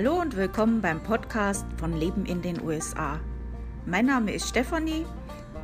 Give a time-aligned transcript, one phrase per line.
[0.00, 3.18] Hallo und willkommen beim Podcast von Leben in den USA.
[3.84, 5.04] Mein Name ist Stefanie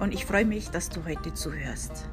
[0.00, 2.08] und ich freue mich, dass du heute zuhörst.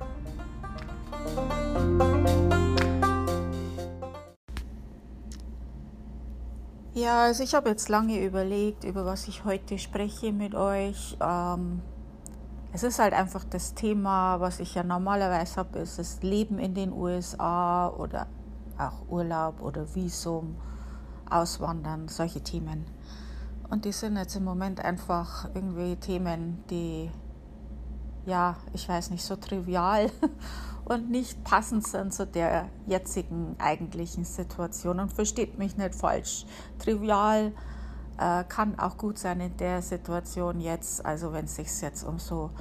[6.94, 11.18] Ja, also ich habe jetzt lange überlegt, über was ich heute spreche mit euch.
[11.20, 11.82] Ähm,
[12.72, 16.76] es ist halt einfach das Thema, was ich ja normalerweise habe, ist das Leben in
[16.76, 18.28] den USA oder
[18.78, 20.56] auch Urlaub oder Visum,
[21.32, 22.86] Auswandern, solche Themen.
[23.70, 27.10] Und die sind jetzt im Moment einfach irgendwie Themen, die,
[28.26, 30.12] ja, ich weiß nicht, so trivial
[30.86, 35.00] und nicht passend sind zu der jetzigen eigentlichen Situation.
[35.00, 36.46] Und versteht mich nicht falsch.
[36.80, 37.54] Trivial
[38.18, 42.20] äh, kann auch gut sein in der Situation jetzt, also wenn es sich jetzt um
[42.20, 42.52] so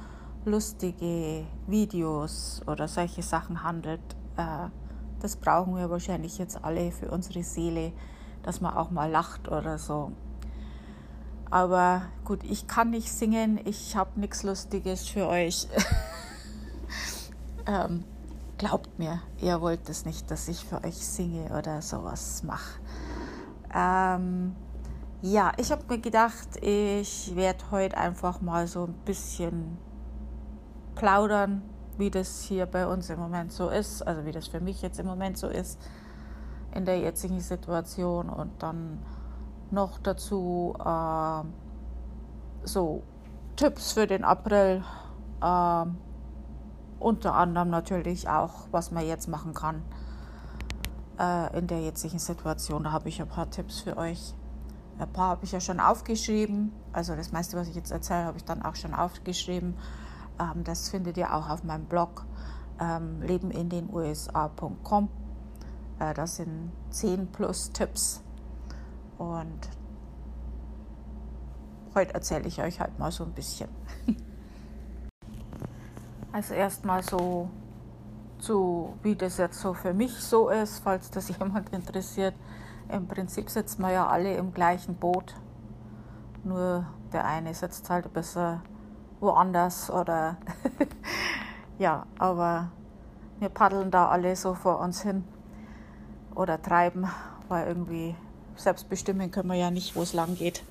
[0.45, 4.01] lustige Videos oder solche Sachen handelt.
[4.37, 4.69] Äh,
[5.19, 7.93] das brauchen wir wahrscheinlich jetzt alle für unsere Seele,
[8.43, 10.11] dass man auch mal lacht oder so.
[11.49, 15.67] Aber gut, ich kann nicht singen, ich habe nichts Lustiges für euch.
[17.65, 18.05] ähm,
[18.57, 22.79] glaubt mir, ihr wollt es nicht, dass ich für euch singe oder sowas mache.
[23.73, 24.55] Ähm,
[25.21, 29.77] ja, ich habe mir gedacht, ich werde heute einfach mal so ein bisschen
[30.95, 31.61] plaudern
[31.97, 34.99] wie das hier bei uns im Moment so ist, also wie das für mich jetzt
[34.99, 35.79] im Moment so ist
[36.73, 38.99] in der jetzigen Situation und dann
[39.71, 41.43] noch dazu äh,
[42.63, 43.03] so
[43.55, 44.83] Tipps für den April,
[45.41, 45.85] äh,
[46.99, 49.81] unter anderem natürlich auch, was man jetzt machen kann
[51.19, 52.83] äh, in der jetzigen Situation.
[52.83, 54.33] Da habe ich ein paar Tipps für euch.
[54.99, 58.37] Ein paar habe ich ja schon aufgeschrieben, also das meiste, was ich jetzt erzähle, habe
[58.37, 59.75] ich dann auch schon aufgeschrieben.
[60.39, 62.25] Ähm, das findet ihr auch auf meinem Blog
[62.79, 65.09] ähm, lebenindenusa.com.
[66.01, 68.23] Äh, das sind 10 plus Tipps.
[69.17, 69.69] Und
[71.93, 73.69] heute erzähle ich euch halt mal so ein bisschen.
[76.31, 77.49] also erstmal so
[78.39, 82.33] zu, wie das jetzt so für mich so ist, falls das jemand interessiert.
[82.89, 85.35] Im Prinzip sitzen wir ja alle im gleichen Boot.
[86.43, 88.61] Nur der eine sitzt halt ein bisschen
[89.19, 90.37] woanders oder
[91.77, 92.71] ja, aber
[93.37, 95.23] wir paddeln da alle so vor uns hin
[96.35, 97.07] oder treiben,
[97.47, 98.15] weil irgendwie
[98.55, 100.63] selbst bestimmen können wir ja nicht, wo es lang geht.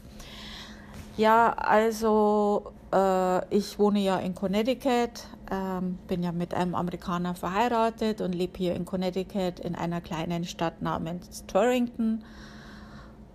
[1.16, 8.21] Ja, also äh, ich wohne ja in Connecticut, ähm, bin ja mit einem Amerikaner verheiratet
[8.21, 12.25] und lebe hier in Connecticut in einer kleinen Stadt namens Torrington.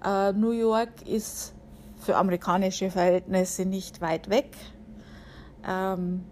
[0.03, 1.53] Äh, New York ist
[1.97, 4.55] für amerikanische Verhältnisse nicht weit weg.
[5.67, 6.23] Ähm,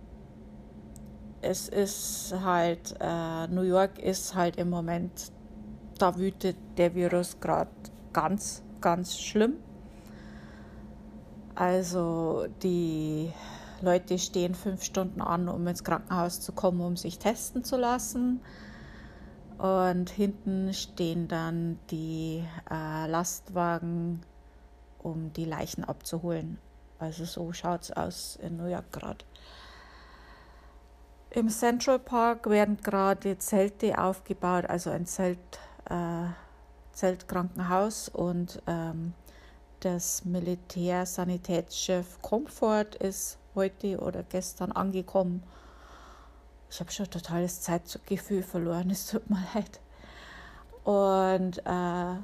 [1.42, 5.32] es ist halt, äh, New York ist halt im Moment,
[6.04, 7.72] da wütet der Virus gerade
[8.12, 9.54] ganz, ganz schlimm.
[11.56, 13.32] Also die
[13.80, 18.42] Leute stehen fünf Stunden an, um ins Krankenhaus zu kommen, um sich testen zu lassen.
[19.58, 24.24] Und hinten stehen dann die äh, Lastwagen,
[25.00, 26.58] um die Leichen abzuholen.
[27.00, 29.24] Also so schaut es aus in New York gerade.
[31.30, 35.40] Im Central Park werden gerade Zelte aufgebaut, also ein Zelt,
[35.94, 36.28] äh,
[36.94, 39.14] Zeltkrankenhaus und ähm,
[39.80, 45.44] das Militärsanitätschef Comfort ist heute oder gestern angekommen.
[46.70, 49.80] Ich habe schon totales Zeitgefühl verloren, es tut mir leid.
[50.84, 52.16] Und äh,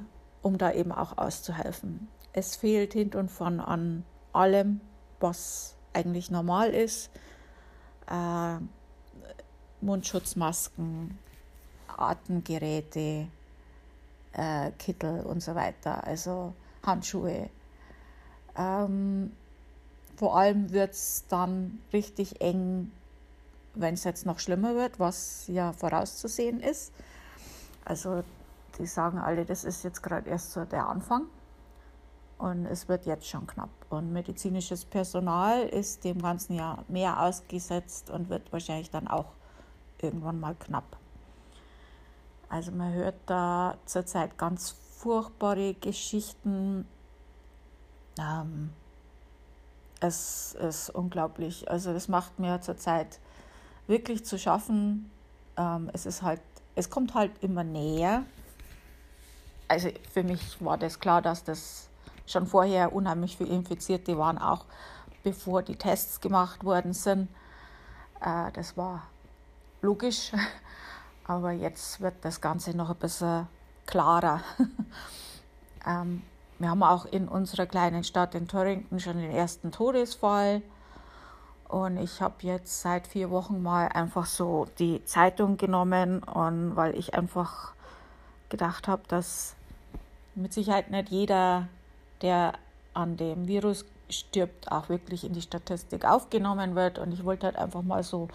[0.42, 2.08] um da eben auch auszuhelfen.
[2.32, 4.80] Es fehlt hinten und vorn an allem,
[5.18, 7.10] was eigentlich normal ist.
[8.08, 8.56] Äh,
[9.80, 11.18] Mundschutzmasken,
[11.88, 13.28] Atemgeräte,
[14.32, 16.54] äh, Kittel und so weiter, also
[16.84, 17.50] Handschuhe.
[18.56, 19.32] Ähm,
[20.16, 22.92] vor allem wird es dann richtig eng,
[23.74, 26.92] wenn es jetzt noch schlimmer wird, was ja vorauszusehen ist.
[27.84, 28.22] Also
[28.78, 31.26] die sagen alle, das ist jetzt gerade erst so der Anfang.
[32.38, 33.70] Und es wird jetzt schon knapp.
[33.90, 39.32] Und medizinisches Personal ist dem ganzen Jahr mehr ausgesetzt und wird wahrscheinlich dann auch
[40.00, 40.99] irgendwann mal knapp.
[42.50, 46.86] Also man hört da zurzeit ganz furchtbare Geschichten.
[48.18, 48.70] Ähm,
[50.00, 51.70] es ist unglaublich.
[51.70, 53.20] Also das macht mir zurzeit
[53.86, 55.10] wirklich zu schaffen.
[55.56, 56.42] Ähm, es ist halt,
[56.74, 58.24] es kommt halt immer näher.
[59.68, 61.88] Also für mich war das klar, dass das
[62.26, 64.64] schon vorher unheimlich viele Infizierte waren, auch
[65.22, 67.28] bevor die Tests gemacht worden sind.
[68.20, 69.04] Äh, das war
[69.82, 70.32] logisch,
[71.30, 73.46] aber jetzt wird das Ganze noch ein bisschen
[73.86, 74.40] klarer.
[75.86, 76.22] ähm,
[76.58, 80.60] wir haben auch in unserer kleinen Stadt in Torrington schon den ersten Todesfall.
[81.68, 86.96] Und ich habe jetzt seit vier Wochen mal einfach so die Zeitung genommen, und weil
[86.96, 87.74] ich einfach
[88.48, 89.54] gedacht habe, dass
[90.34, 91.68] mit Sicherheit nicht jeder,
[92.22, 92.54] der
[92.92, 96.98] an dem Virus stirbt, auch wirklich in die Statistik aufgenommen wird.
[96.98, 98.26] Und ich wollte halt einfach mal so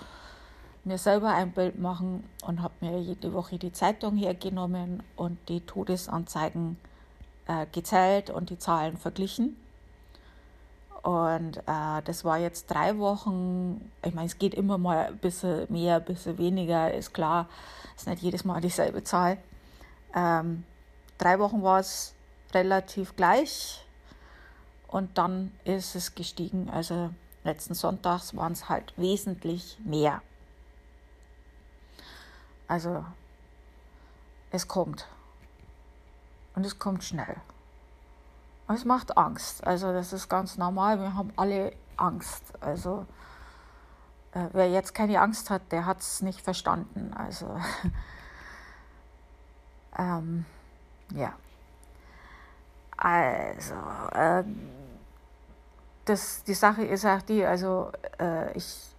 [0.86, 5.62] mir selber ein Bild machen und habe mir jede Woche die Zeitung hergenommen und die
[5.62, 6.78] Todesanzeigen
[7.48, 9.58] äh, gezählt und die Zahlen verglichen.
[11.02, 13.92] Und äh, das war jetzt drei Wochen.
[14.04, 17.48] Ich meine, es geht immer mal ein bisschen mehr, ein bisschen weniger, ist klar.
[17.96, 19.38] Ist nicht jedes Mal dieselbe Zahl.
[20.16, 20.64] Ähm,
[21.18, 22.14] drei Wochen war es
[22.54, 23.86] relativ gleich
[24.88, 26.70] und dann ist es gestiegen.
[26.72, 27.12] Also
[27.44, 30.22] letzten Sonntags waren es halt wesentlich mehr.
[32.68, 33.06] Also
[34.52, 35.08] es kommt.
[36.56, 37.36] Und es kommt schnell.
[38.68, 39.66] Und es macht Angst.
[39.66, 41.00] Also das ist ganz normal.
[41.00, 42.54] Wir haben alle Angst.
[42.62, 43.06] Also
[44.32, 47.14] äh, wer jetzt keine Angst hat, der hat es nicht verstanden.
[47.14, 47.60] Also
[49.98, 50.46] ähm,
[51.14, 51.34] ja.
[52.98, 53.76] Also
[54.14, 54.44] äh,
[56.06, 58.95] das, die Sache ist auch die, also äh, ich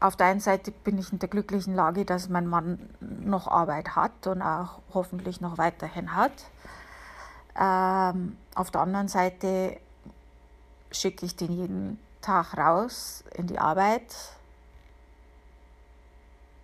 [0.00, 3.96] auf der einen Seite bin ich in der glücklichen Lage, dass mein Mann noch Arbeit
[3.96, 6.32] hat und auch hoffentlich noch weiterhin hat.
[7.58, 9.78] Ähm, auf der anderen Seite
[10.90, 14.14] schicke ich den jeden Tag raus in die Arbeit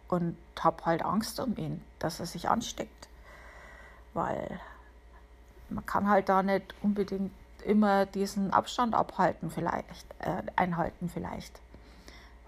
[0.08, 3.08] und habe halt Angst um ihn, dass er sich ansteckt.
[4.12, 4.60] Weil
[5.68, 7.32] man kann halt da nicht unbedingt
[7.64, 11.60] immer diesen Abstand abhalten vielleicht, äh, einhalten vielleicht.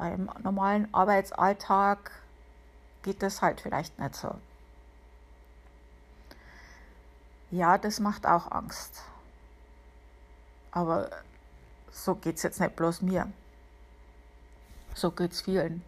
[0.03, 2.11] Weil im normalen Arbeitsalltag
[3.05, 4.35] geht das halt vielleicht nicht so.
[7.53, 9.01] Ja, das macht auch Angst.
[10.73, 11.09] Aber
[11.93, 13.31] so geht es jetzt nicht bloß mir.
[14.93, 15.85] So geht es vielen.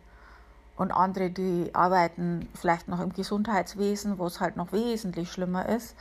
[0.76, 5.96] Und andere, die arbeiten vielleicht noch im Gesundheitswesen, wo es halt noch wesentlich schlimmer ist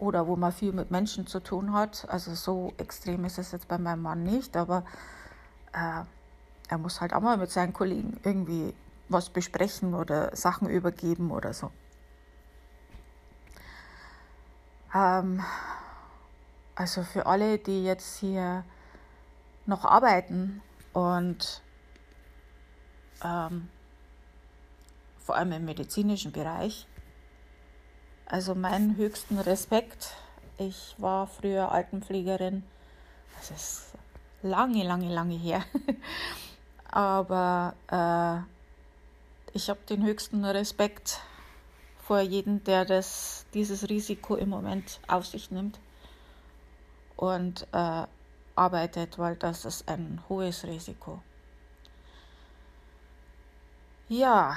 [0.00, 2.04] oder wo man viel mit Menschen zu tun hat.
[2.08, 4.84] Also so extrem ist es jetzt bei meinem Mann nicht, aber
[5.72, 6.02] äh,
[6.74, 8.74] er muss halt auch mal mit seinen Kollegen irgendwie
[9.08, 11.70] was besprechen oder Sachen übergeben oder so.
[14.92, 15.40] Ähm,
[16.74, 18.64] also für alle, die jetzt hier
[19.66, 20.62] noch arbeiten
[20.92, 21.62] und
[23.22, 23.68] ähm,
[25.20, 26.88] vor allem im medizinischen Bereich,
[28.26, 30.16] also meinen höchsten Respekt.
[30.58, 32.64] Ich war früher Altenpflegerin.
[33.38, 33.92] Das ist
[34.42, 35.62] lange, lange, lange her.
[36.94, 38.38] Aber äh,
[39.52, 41.18] ich habe den höchsten Respekt
[41.98, 45.80] vor jedem, der das, dieses Risiko im Moment auf sich nimmt
[47.16, 48.06] und äh,
[48.54, 51.20] arbeitet, weil das ist ein hohes Risiko.
[54.08, 54.56] Ja,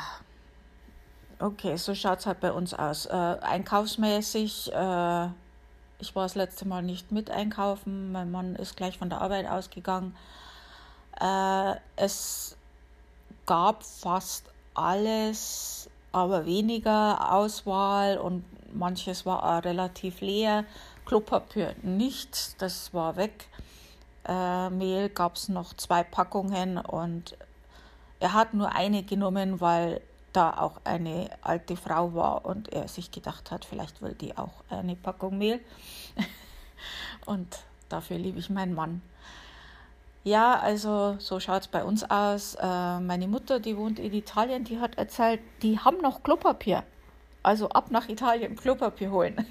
[1.40, 3.08] okay, so schaut es halt bei uns aus.
[3.08, 5.26] Äh, einkaufsmäßig, äh,
[5.98, 9.48] ich war das letzte Mal nicht mit einkaufen, mein Mann ist gleich von der Arbeit
[9.48, 10.16] ausgegangen.
[11.20, 12.56] Äh, es
[13.46, 18.44] gab fast alles aber weniger Auswahl und
[18.74, 20.66] manches war auch relativ leer.
[21.06, 23.48] Klopapier nicht, das war weg.
[24.28, 27.38] Äh, Mehl gab es noch zwei Packungen und
[28.20, 30.02] er hat nur eine genommen, weil
[30.34, 34.64] da auch eine alte Frau war und er sich gedacht hat, vielleicht will die auch
[34.70, 35.62] eine Packung Mehl.
[37.26, 37.60] und
[37.90, 39.02] dafür liebe ich meinen Mann.
[40.24, 42.56] Ja, also so schaut es bei uns aus.
[42.56, 46.84] Äh, meine Mutter, die wohnt in Italien, die hat erzählt, die haben noch Klopapier.
[47.44, 49.48] Also ab nach Italien Klopapier holen.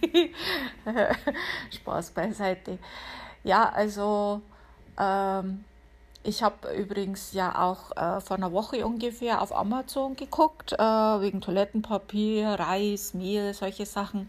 [1.71, 2.79] Spaß beiseite.
[3.43, 4.43] Ja, also
[4.99, 5.65] ähm,
[6.23, 11.41] ich habe übrigens ja auch äh, vor einer Woche ungefähr auf Amazon geguckt, äh, wegen
[11.41, 14.29] Toilettenpapier, Reis, Mehl, solche Sachen.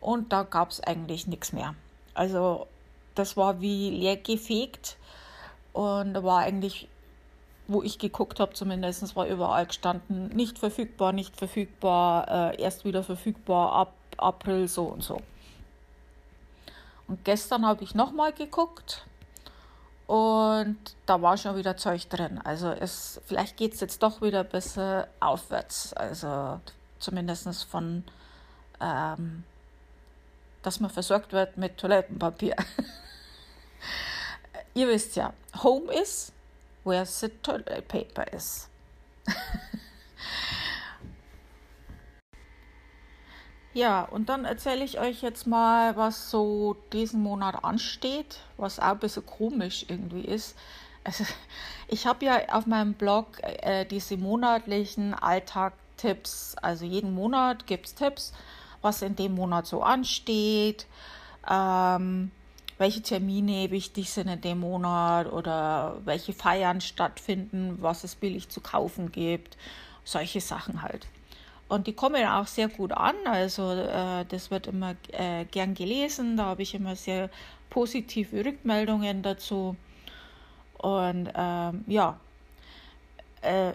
[0.00, 1.74] Und da gab es eigentlich nichts mehr.
[2.14, 2.68] Also
[3.14, 4.96] das war wie leer gefegt
[5.78, 6.88] und da war eigentlich,
[7.68, 13.04] wo ich geguckt habe, zumindest war überall gestanden, nicht verfügbar, nicht verfügbar, äh, erst wieder
[13.04, 15.20] verfügbar ab April so und so.
[17.06, 19.06] Und gestern habe ich nochmal geguckt
[20.08, 22.40] und da war schon wieder Zeug drin.
[22.42, 25.92] Also es, vielleicht geht es jetzt doch wieder ein bisschen aufwärts.
[25.92, 26.58] Also
[26.98, 28.02] zumindest von,
[28.80, 29.44] ähm,
[30.62, 32.56] dass man versorgt wird mit Toilettenpapier.
[34.74, 35.32] Ihr wisst ja,
[35.62, 36.32] home is
[36.84, 38.68] where the toilet paper is.
[43.78, 48.86] Ja, und dann erzähle ich euch jetzt mal, was so diesen Monat ansteht, was auch
[48.86, 50.56] ein bisschen komisch irgendwie ist.
[51.04, 51.24] Also,
[51.88, 56.56] ich habe ja auf meinem Blog äh, diese monatlichen Alltagtipps.
[56.60, 58.32] Also jeden Monat gibt es Tipps,
[58.82, 60.86] was in dem Monat so ansteht,
[61.48, 62.32] ähm,
[62.78, 68.60] welche Termine wichtig sind in dem Monat oder welche Feiern stattfinden, was es billig zu
[68.60, 69.56] kaufen gibt.
[70.04, 71.06] Solche Sachen halt.
[71.68, 73.14] Und die kommen auch sehr gut an.
[73.26, 76.36] Also äh, das wird immer äh, gern gelesen.
[76.36, 77.28] Da habe ich immer sehr
[77.68, 79.76] positive Rückmeldungen dazu.
[80.78, 82.18] Und ähm, ja,
[83.42, 83.72] äh,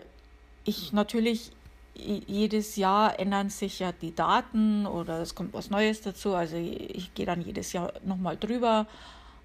[0.64, 1.52] ich natürlich
[1.96, 6.34] jedes Jahr ändern sich ja die Daten oder es kommt was Neues dazu.
[6.34, 8.88] Also ich, gehe dann jedes Jahr nochmal drüber.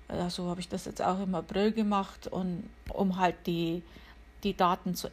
[0.09, 3.83] Also habe ich das jetzt auch im April gemacht und um halt die
[4.45, 5.11] die Daten zu,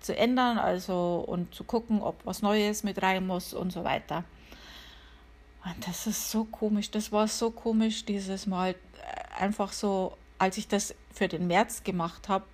[0.00, 4.24] zu ändern, also und zu gucken, ob was Neues mit rein muss und so weiter.
[5.64, 8.74] Und das ist so komisch, das war so komisch dieses Mal.
[9.38, 12.44] Einfach so, als ich das für den März gemacht habe,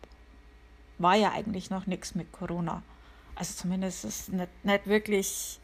[0.98, 2.82] war ja eigentlich noch nichts mit Corona.
[3.34, 5.58] Also zumindest ist es nicht, nicht wirklich,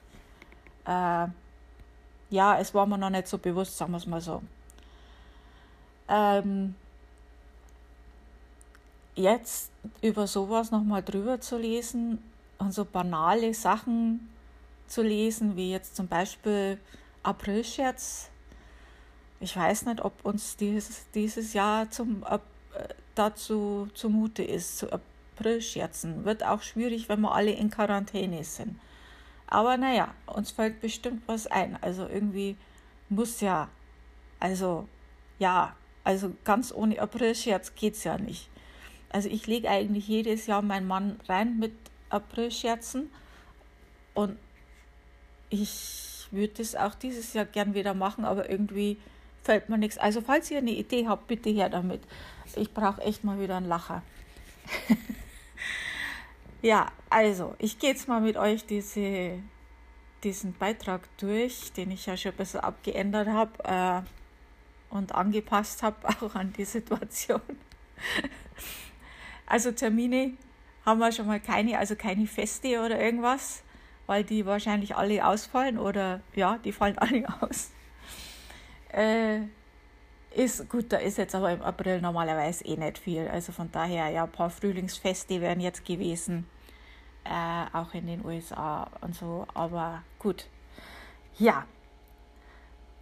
[0.86, 1.26] äh,
[2.30, 4.42] ja, es war mir noch nicht so bewusst, sagen wir es mal so.
[6.08, 6.74] Ähm,
[9.14, 9.70] jetzt
[10.00, 12.22] über sowas nochmal drüber zu lesen
[12.58, 14.30] und so banale Sachen
[14.86, 16.78] zu lesen, wie jetzt zum Beispiel
[17.22, 18.30] Aprilscherz.
[19.40, 22.38] Ich weiß nicht, ob uns dieses, dieses Jahr zum, äh,
[23.14, 24.88] dazu zumute ist, zu
[25.38, 26.24] Aprilscherzen.
[26.24, 28.78] Wird auch schwierig, wenn wir alle in Quarantäne sind.
[29.46, 31.78] Aber naja, uns fällt bestimmt was ein.
[31.80, 32.56] Also irgendwie
[33.08, 33.68] muss ja,
[34.40, 34.86] also
[35.38, 38.48] ja, also ganz ohne Aprilscherz geht es ja nicht.
[39.10, 41.72] Also ich lege eigentlich jedes Jahr meinen Mann rein mit
[42.10, 43.10] Aprilscherzen
[44.14, 44.36] und
[45.48, 48.98] ich würde das auch dieses Jahr gern wieder machen, aber irgendwie
[49.42, 49.96] fällt mir nichts.
[49.96, 52.02] Also falls ihr eine Idee habt, bitte her damit.
[52.54, 54.02] Ich brauche echt mal wieder einen Lacher.
[56.62, 59.38] ja, also ich gehe jetzt mal mit euch diese,
[60.24, 64.04] diesen Beitrag durch, den ich ja schon ein bisschen abgeändert habe
[64.90, 67.40] äh, und angepasst habe, auch an die Situation.
[69.46, 70.32] Also Termine
[70.84, 73.62] haben wir schon mal keine, also keine Feste oder irgendwas,
[74.06, 77.70] weil die wahrscheinlich alle ausfallen oder ja, die fallen alle aus.
[78.90, 79.40] Äh,
[80.30, 83.28] ist gut, da ist jetzt aber im April normalerweise eh nicht viel.
[83.28, 86.48] Also von daher, ja, ein paar Frühlingsfeste wären jetzt gewesen,
[87.24, 90.46] äh, auch in den USA und so, aber gut.
[91.38, 91.64] Ja,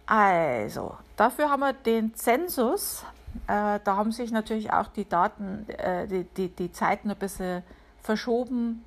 [0.05, 3.05] also, dafür haben wir den Zensus
[3.45, 7.63] äh, da haben sich natürlich auch die Daten, äh, die, die, die Zeiten ein bisschen
[8.01, 8.83] verschoben,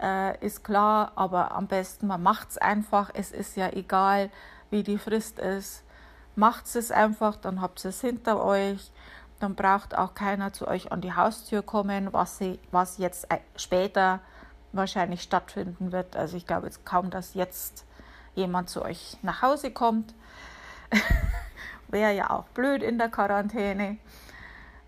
[0.00, 3.10] äh, ist klar, aber am besten man macht es einfach.
[3.14, 4.30] Es ist ja egal,
[4.70, 5.84] wie die Frist ist.
[6.34, 8.90] Macht es einfach, dann habt ihr es hinter euch.
[9.40, 13.38] Dann braucht auch keiner zu euch an die Haustür kommen, was, sie, was jetzt äh,
[13.56, 14.20] später
[14.72, 16.16] wahrscheinlich stattfinden wird.
[16.16, 17.84] Also ich glaube jetzt kaum, dass jetzt
[18.34, 20.14] jemand zu euch nach Hause kommt.
[21.88, 23.98] Wäre ja auch blöd in der Quarantäne.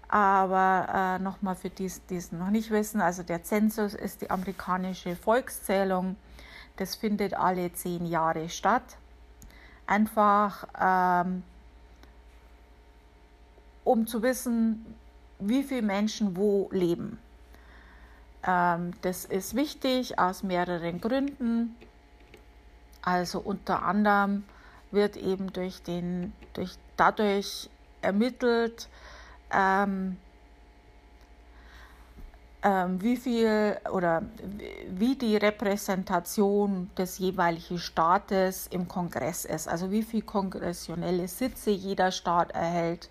[0.09, 4.31] Aber äh, nochmal für die, die es noch nicht wissen, also der Zensus ist die
[4.31, 6.17] amerikanische Volkszählung.
[6.77, 8.97] Das findet alle zehn Jahre statt.
[9.87, 11.43] Einfach ähm,
[13.85, 14.97] um zu wissen,
[15.38, 17.19] wie viele Menschen wo leben.
[18.47, 21.76] Ähm, das ist wichtig aus mehreren Gründen.
[23.03, 24.45] Also unter anderem
[24.91, 27.69] wird eben durch den, durch, dadurch
[28.00, 28.88] ermittelt,
[29.50, 30.17] ähm,
[32.64, 34.23] wie viel oder
[34.88, 42.11] wie die Repräsentation des jeweiligen Staates im Kongress ist, also wie viele kongressionelle Sitze jeder
[42.11, 43.11] Staat erhält.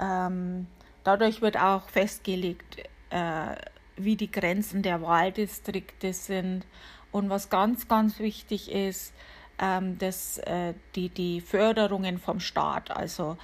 [0.00, 0.66] Ähm,
[1.04, 3.54] dadurch wird auch festgelegt, äh,
[3.96, 6.66] wie die Grenzen der Wahldistrikte sind.
[7.12, 9.14] Und was ganz, ganz wichtig ist,
[9.60, 13.36] ähm, das, äh, die, die Förderungen vom Staat, also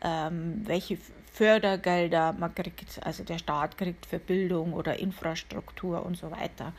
[0.00, 0.98] ähm, welche
[1.32, 6.72] Fördergelder man kriegt, also der Staat kriegt für Bildung oder Infrastruktur und so weiter.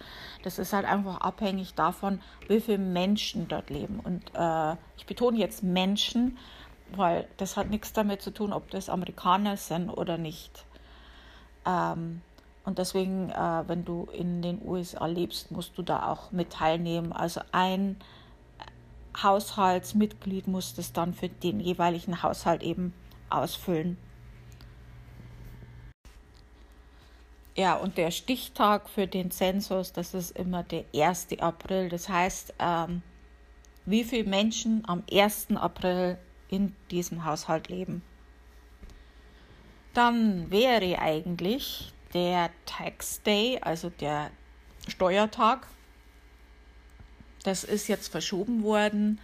[0.44, 4.00] Das ist halt einfach abhängig davon, wie viele Menschen dort leben.
[4.00, 6.38] Und äh, ich betone jetzt Menschen,
[6.96, 10.66] weil das hat nichts damit zu tun, ob das Amerikaner sind oder nicht.
[11.66, 12.22] Ähm,
[12.66, 17.14] und deswegen, äh, wenn du in den USA lebst, musst du da auch mit teilnehmen.
[17.14, 17.96] Also ein
[19.22, 22.94] Haushaltsmitglied muss das dann für den jeweiligen Haushalt eben
[23.30, 23.98] ausfüllen.
[27.56, 31.28] Ja, und der Stichtag für den Zensus, das ist immer der 1.
[31.40, 31.90] April.
[31.90, 33.02] Das heißt, ähm,
[33.86, 35.48] wie viele Menschen am 1.
[35.56, 36.18] April
[36.50, 38.04] in diesem Haushalt leben.
[39.94, 44.32] Dann wäre eigentlich der Tax Day, also der
[44.88, 45.68] Steuertag,
[47.44, 49.20] das ist jetzt verschoben worden.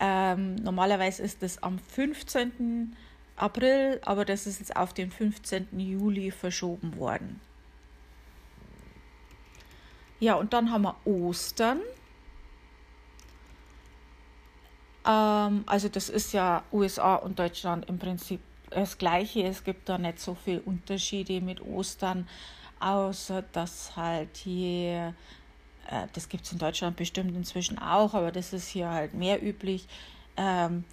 [0.00, 2.96] Ähm, normalerweise ist es am 15.
[3.36, 5.68] April, aber das ist jetzt auf den 15.
[5.78, 7.40] Juli verschoben worden.
[10.20, 11.80] Ja, und dann haben wir Ostern.
[15.06, 19.42] Ähm, also das ist ja USA und Deutschland im Prinzip das gleiche.
[19.44, 22.28] Es gibt da nicht so viele Unterschiede mit Ostern,
[22.80, 25.14] außer dass halt hier,
[25.88, 29.42] äh, das gibt es in Deutschland bestimmt inzwischen auch, aber das ist hier halt mehr
[29.42, 29.86] üblich,
[30.36, 30.84] ähm,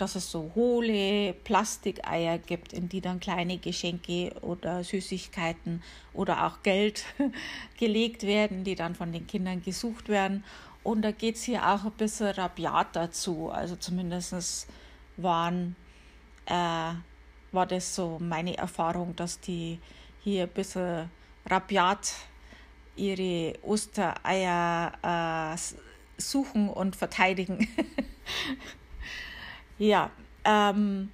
[0.00, 5.82] dass es so hohle Plastikeier gibt, in die dann kleine Geschenke oder Süßigkeiten
[6.14, 7.04] oder auch Geld
[7.78, 10.44] gelegt werden, die dann von den Kindern gesucht werden.
[10.82, 13.50] Und da geht es hier auch ein bisschen rabiat dazu.
[13.50, 14.66] Also zumindest
[15.18, 15.76] waren,
[16.46, 16.94] äh,
[17.52, 19.78] war das so meine Erfahrung, dass die
[20.22, 21.10] hier ein bisschen
[21.46, 22.14] rabiat
[22.96, 27.68] ihre Ostereier äh, suchen und verteidigen.
[29.80, 30.10] ja,
[30.44, 31.10] ähm,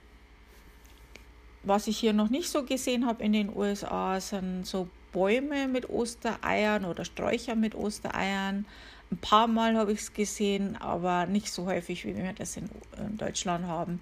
[1.63, 5.89] was ich hier noch nicht so gesehen habe in den USA, sind so Bäume mit
[5.89, 8.67] Ostereiern oder Sträucher mit Ostereiern.
[9.11, 12.69] Ein paar Mal habe ich es gesehen, aber nicht so häufig, wie wir das in,
[12.99, 14.01] in Deutschland haben.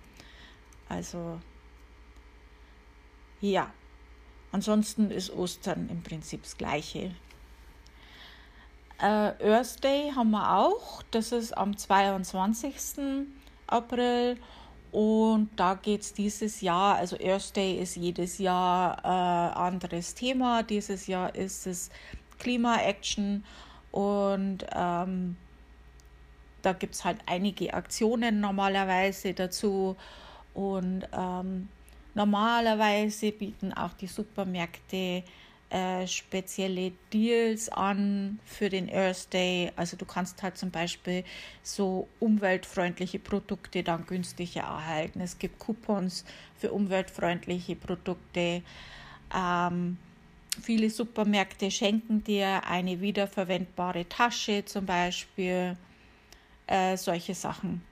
[0.89, 1.39] Also
[3.41, 3.71] ja,
[4.51, 7.15] ansonsten ist Ostern im Prinzip das gleiche.
[8.99, 12.75] Äh, Earth Day haben wir auch, das ist am 22.
[13.67, 14.39] April
[14.95, 20.63] und da geht es dieses Jahr, also Earth Day ist jedes Jahr äh, anderes Thema.
[20.63, 21.91] Dieses Jahr ist es
[22.39, 23.45] Klima-Action
[23.91, 25.37] und ähm,
[26.63, 29.97] da gibt es halt einige Aktionen normalerweise dazu.
[30.55, 31.69] Und ähm,
[32.15, 35.25] normalerweise bieten auch die Supermärkte
[35.75, 39.73] äh, spezielle Deals an für den Earth Day.
[39.75, 41.25] Also du kannst halt zum Beispiel
[41.65, 45.21] so umweltfreundliche Produkte dann günstiger erhalten.
[45.21, 46.25] Es gibt Coupons
[46.57, 48.63] für umweltfreundliche Produkte.
[49.35, 49.99] Ähm,
[50.63, 55.77] Viele Supermärkte schenken dir eine wiederverwendbare Tasche zum Beispiel,
[56.69, 57.83] äh, solche Sachen.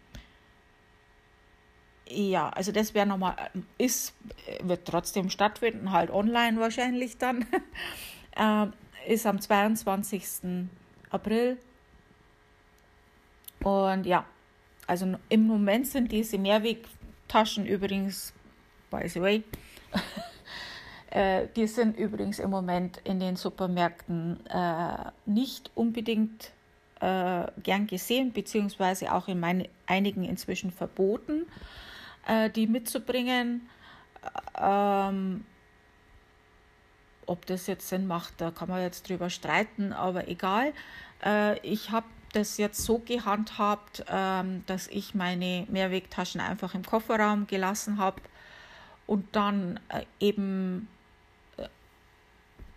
[2.15, 3.37] Ja, also das wäre nochmal,
[3.79, 4.15] ist,
[4.63, 7.47] wird trotzdem stattfinden, halt online wahrscheinlich dann.
[8.37, 8.67] äh,
[9.07, 10.67] ist am 22.
[11.11, 11.59] April.
[13.63, 14.25] Und ja,
[14.87, 18.35] also im Moment sind diese Mehrwegtaschen übrigens,
[18.91, 19.45] by the way,
[21.13, 26.53] Äh, die sind übrigens im Moment in den Supermärkten äh, nicht unbedingt
[27.01, 31.45] äh, gern gesehen, beziehungsweise auch in meine, einigen inzwischen verboten,
[32.27, 33.69] äh, die mitzubringen.
[34.59, 35.45] Ähm,
[37.27, 40.73] ob das jetzt Sinn macht, da kann man jetzt drüber streiten, aber egal.
[41.25, 47.47] Äh, ich habe das jetzt so gehandhabt, ähm, dass ich meine Mehrwegtaschen einfach im Kofferraum
[47.47, 48.21] gelassen habe
[49.07, 50.89] und dann äh, eben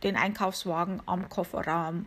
[0.03, 2.05] den Einkaufswagen am Kofferraum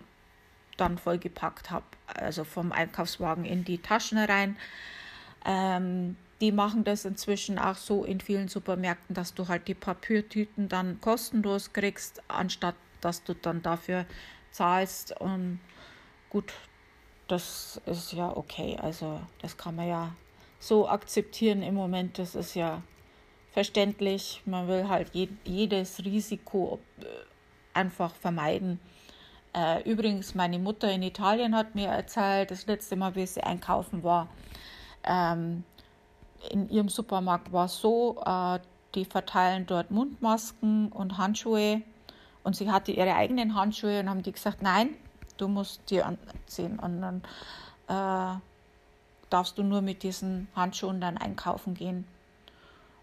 [0.77, 4.57] dann vollgepackt habe, also vom Einkaufswagen in die Taschen rein.
[5.45, 10.69] Ähm, die machen das inzwischen auch so in vielen Supermärkten, dass du halt die Papiertüten
[10.69, 14.07] dann kostenlos kriegst, anstatt dass du dann dafür
[14.51, 15.21] zahlst.
[15.21, 15.61] Und
[16.31, 16.53] gut,
[17.27, 18.77] das ist ja okay.
[18.81, 20.15] Also das kann man ja
[20.61, 22.19] so akzeptieren im Moment.
[22.19, 22.83] Das ist ja
[23.53, 24.43] verständlich.
[24.47, 25.11] Man will halt
[25.45, 27.05] jedes Risiko äh,
[27.75, 28.81] einfach vermeiden.
[29.55, 34.03] Äh, übrigens, meine Mutter in Italien hat mir erzählt, das letzte Mal, wie sie einkaufen
[34.03, 34.29] war,
[35.05, 35.65] ähm,
[36.51, 38.59] in ihrem Supermarkt war es so, äh,
[38.95, 41.83] die verteilen dort Mundmasken und Handschuhe
[42.43, 44.91] und sie hatte ihre eigenen Handschuhe und haben die gesagt, nein,
[45.37, 47.23] du musst die anziehen und dann
[47.89, 48.41] äh,
[49.31, 52.07] darfst du nur mit diesen Handschuhen dann einkaufen gehen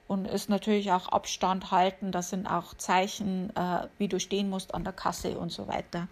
[0.08, 2.12] und ist natürlich auch Abstand halten.
[2.12, 6.08] Das sind auch Zeichen, äh, wie du stehen musst an der Kasse und so weiter.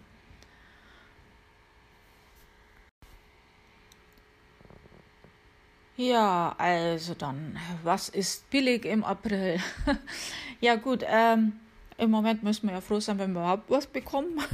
[5.96, 9.60] Ja, also dann, was ist billig im April?
[10.60, 11.52] ja gut, ähm,
[11.98, 14.40] im Moment müssen wir ja froh sein, wenn wir überhaupt was bekommen.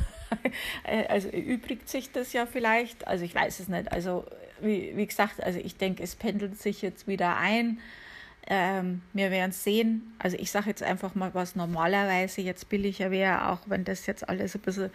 [0.84, 3.90] Äh, also übrigt sich das ja vielleicht, also ich weiß es nicht.
[3.90, 4.24] Also
[4.60, 7.80] wie, wie gesagt, also ich denke, es pendelt sich jetzt wieder ein
[8.52, 10.12] Ähm, wir werden sehen.
[10.18, 14.28] Also ich sage jetzt einfach mal, was normalerweise jetzt billiger wäre, auch wenn das jetzt
[14.28, 14.90] alles ein bisschen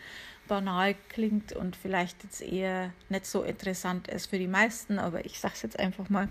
[0.50, 5.40] banal klingt und vielleicht jetzt eher nicht so interessant ist für die meisten, aber ich
[5.40, 6.28] sage es jetzt einfach mal.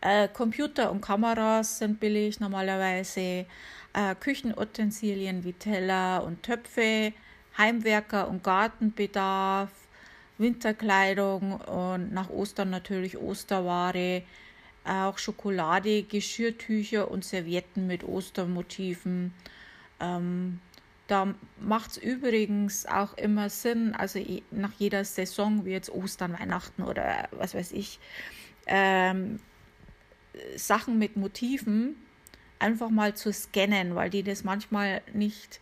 [0.00, 3.46] Äh, Computer und Kameras sind billig normalerweise.
[3.92, 7.12] Äh, Küchenutensilien wie Teller und Töpfe,
[7.58, 9.70] Heimwerker und Gartenbedarf,
[10.38, 14.22] Winterkleidung und nach Ostern natürlich Osterware,
[14.84, 19.32] auch Schokolade, Geschirrtücher und Servietten mit Ostermotiven.
[20.00, 20.60] Ähm,
[21.06, 24.18] da macht es übrigens auch immer Sinn, also
[24.50, 27.98] nach jeder Saison, wie jetzt Ostern, Weihnachten oder was weiß ich,
[28.66, 29.38] ähm,
[30.56, 31.96] Sachen mit Motiven
[32.58, 35.60] einfach mal zu scannen, weil die das manchmal nicht,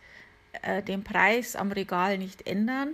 [0.61, 2.93] äh, den Preis am Regal nicht ändern,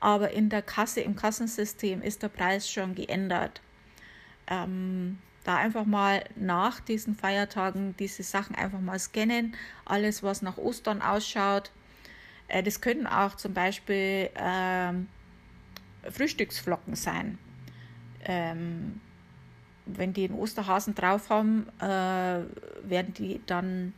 [0.00, 3.60] aber in der Kasse, im Kassensystem ist der Preis schon geändert.
[4.46, 10.56] Ähm, da einfach mal nach diesen Feiertagen diese Sachen einfach mal scannen, alles was nach
[10.56, 11.70] Ostern ausschaut.
[12.48, 15.08] Äh, das können auch zum Beispiel ähm,
[16.10, 17.38] Frühstücksflocken sein.
[18.24, 19.00] Ähm,
[19.86, 23.94] wenn die einen Osterhasen drauf haben, äh, werden die dann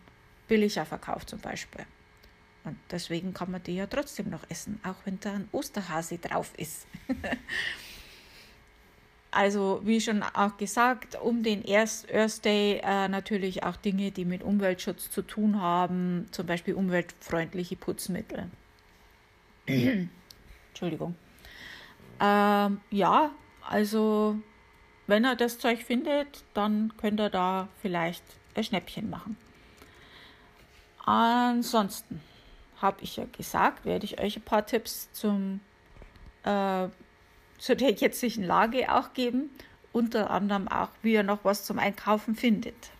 [0.49, 1.85] billiger verkauft zum Beispiel.
[2.65, 6.53] Und deswegen kann man die ja trotzdem noch essen, auch wenn da ein Osterhase drauf
[6.57, 6.87] ist.
[9.35, 14.43] also wie schon auch gesagt, um den Earth Day äh, natürlich auch Dinge, die mit
[14.43, 18.49] Umweltschutz zu tun haben, zum Beispiel umweltfreundliche Putzmittel.
[20.71, 21.15] Entschuldigung.
[22.21, 23.31] Ähm, ja,
[23.69, 24.37] also
[25.07, 29.37] wenn er das Zeug findet, dann könnt ihr da vielleicht ein Schnäppchen machen.
[31.05, 32.21] Ansonsten
[32.81, 35.61] habe ich ja gesagt, werde ich euch ein paar Tipps zum,
[36.45, 36.89] äh,
[37.65, 39.49] zu der jetzigen Lage auch geben.
[39.91, 42.91] Unter anderem auch, wie ihr noch was zum Einkaufen findet.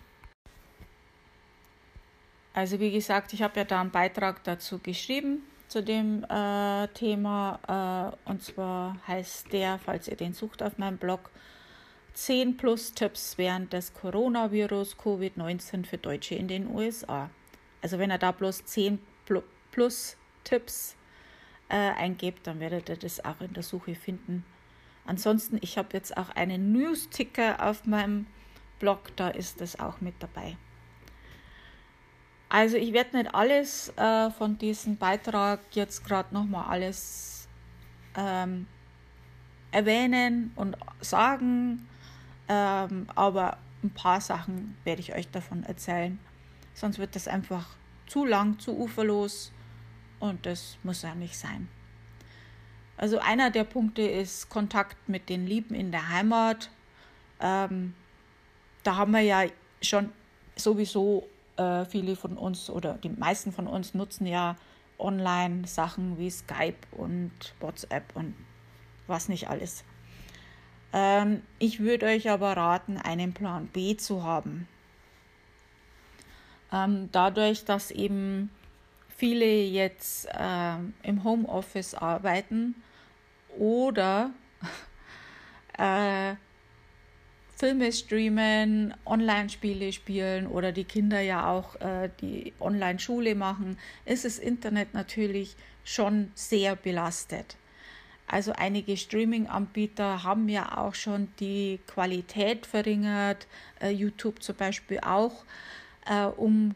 [2.53, 8.15] Also wie gesagt, ich habe ja da einen Beitrag dazu geschrieben zu dem äh, Thema.
[8.25, 11.29] Äh, und zwar heißt der, falls ihr den sucht auf meinem Blog,
[12.15, 17.29] 10 plus Tipps während des Coronavirus Covid-19 für Deutsche in den USA.
[17.83, 18.97] Also wenn er da bloß 10
[19.71, 20.95] plus Tipps
[21.69, 24.43] äh, eingebt, dann werdet ihr das auch in der Suche finden.
[25.05, 28.25] Ansonsten, ich habe jetzt auch einen News-Ticker auf meinem
[28.79, 30.57] Blog, da ist das auch mit dabei.
[32.49, 37.47] Also ich werde nicht alles äh, von diesem Beitrag jetzt gerade nochmal alles
[38.15, 38.67] ähm,
[39.71, 41.87] erwähnen und sagen.
[42.47, 46.19] Ähm, aber ein paar Sachen werde ich euch davon erzählen.
[46.73, 47.67] Sonst wird das einfach
[48.07, 49.51] zu lang, zu uferlos
[50.19, 51.67] und das muss ja nicht sein.
[52.97, 56.69] Also einer der Punkte ist Kontakt mit den Lieben in der Heimat.
[57.41, 57.93] Ähm,
[58.83, 59.43] da haben wir ja
[59.81, 60.11] schon
[60.55, 61.27] sowieso
[61.57, 64.55] äh, viele von uns oder die meisten von uns nutzen ja
[64.97, 68.33] online Sachen wie Skype und WhatsApp und
[69.07, 69.83] was nicht alles.
[70.93, 74.67] Ähm, ich würde euch aber raten, einen Plan B zu haben.
[76.71, 78.49] Ähm, dadurch, dass eben
[79.15, 82.75] viele jetzt äh, im Homeoffice arbeiten
[83.57, 84.31] oder
[85.77, 86.35] äh,
[87.57, 94.39] Filme streamen, Online-Spiele spielen oder die Kinder ja auch äh, die Online-Schule machen, ist das
[94.39, 97.55] Internet natürlich schon sehr belastet.
[98.27, 103.47] Also einige Streaming-Anbieter haben ja auch schon die Qualität verringert,
[103.79, 105.45] äh, YouTube zum Beispiel auch,
[106.07, 106.75] äh, um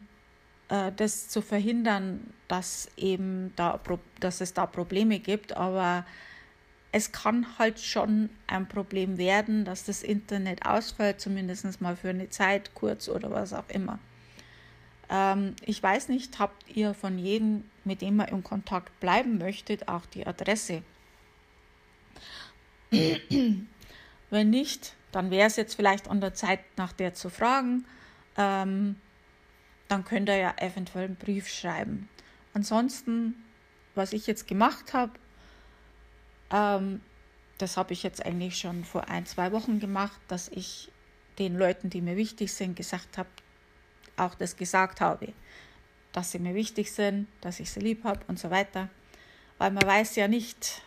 [0.70, 3.78] äh, das zu verhindern, dass eben da,
[4.20, 5.56] dass es da Probleme gibt.
[5.56, 6.06] Aber
[6.92, 12.30] es kann halt schon ein Problem werden, dass das Internet ausfällt, zumindest mal für eine
[12.30, 13.98] Zeit, kurz oder was auch immer.
[15.08, 19.88] Ähm, ich weiß nicht, habt ihr von jedem, mit dem ihr in Kontakt bleiben möchtet,
[19.88, 20.82] auch die Adresse?
[22.90, 27.84] Wenn nicht, dann wäre es jetzt vielleicht an der Zeit, nach der zu fragen.
[28.36, 28.96] Ähm,
[29.90, 32.08] dann könnt ihr ja eventuell einen Brief schreiben.
[32.54, 33.34] Ansonsten,
[33.96, 35.12] was ich jetzt gemacht habe,
[36.52, 37.00] ähm,
[37.58, 40.92] das habe ich jetzt eigentlich schon vor ein, zwei Wochen gemacht, dass ich
[41.40, 43.28] den Leuten, die mir wichtig sind, gesagt habe,
[44.16, 45.32] auch das gesagt habe,
[46.12, 48.88] dass sie mir wichtig sind, dass ich sie lieb habe und so weiter.
[49.58, 50.82] Weil man weiß ja nicht,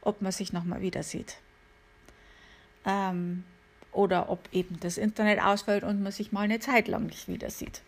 [0.00, 1.36] ob man sich nochmal wieder sieht.
[2.84, 3.44] Ähm,
[3.92, 7.50] oder ob eben das Internet ausfällt und man sich mal eine Zeit lang nicht wieder
[7.50, 7.82] sieht.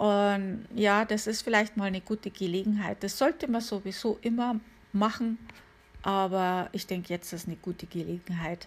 [0.00, 3.02] Und ja, das ist vielleicht mal eine gute Gelegenheit.
[3.04, 4.58] Das sollte man sowieso immer
[4.92, 5.38] machen,
[6.02, 8.66] aber ich denke, jetzt ist eine gute Gelegenheit.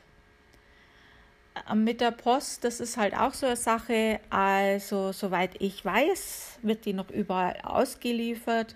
[1.55, 4.19] äh, mit der Post, das ist halt auch so eine Sache.
[4.29, 8.75] Also, soweit ich weiß, wird die noch überall ausgeliefert.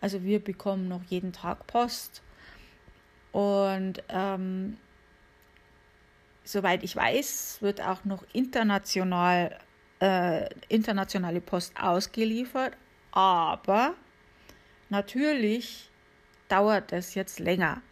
[0.00, 2.22] Also, wir bekommen noch jeden Tag Post.
[3.32, 4.76] Und ähm,
[6.44, 9.58] soweit ich weiß, wird auch noch international,
[10.00, 12.76] äh, internationale Post ausgeliefert.
[13.12, 13.94] Aber
[14.88, 15.90] natürlich
[16.48, 17.82] dauert es jetzt länger.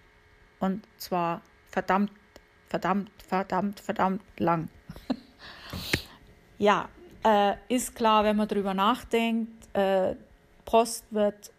[0.58, 2.12] Und zwar verdammt,
[2.68, 4.68] verdammt, verdammt, verdammt lang.
[6.58, 6.88] ja,
[7.24, 10.14] äh, ist klar, wenn man darüber nachdenkt, äh,
[10.64, 11.50] Post wird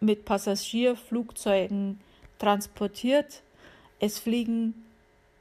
[0.00, 2.00] mit Passagierflugzeugen
[2.38, 3.42] transportiert.
[3.98, 4.86] Es fliegen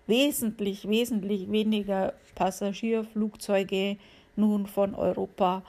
[0.07, 3.97] wesentlich, wesentlich weniger Passagierflugzeuge
[4.39, 5.61] nun von Europa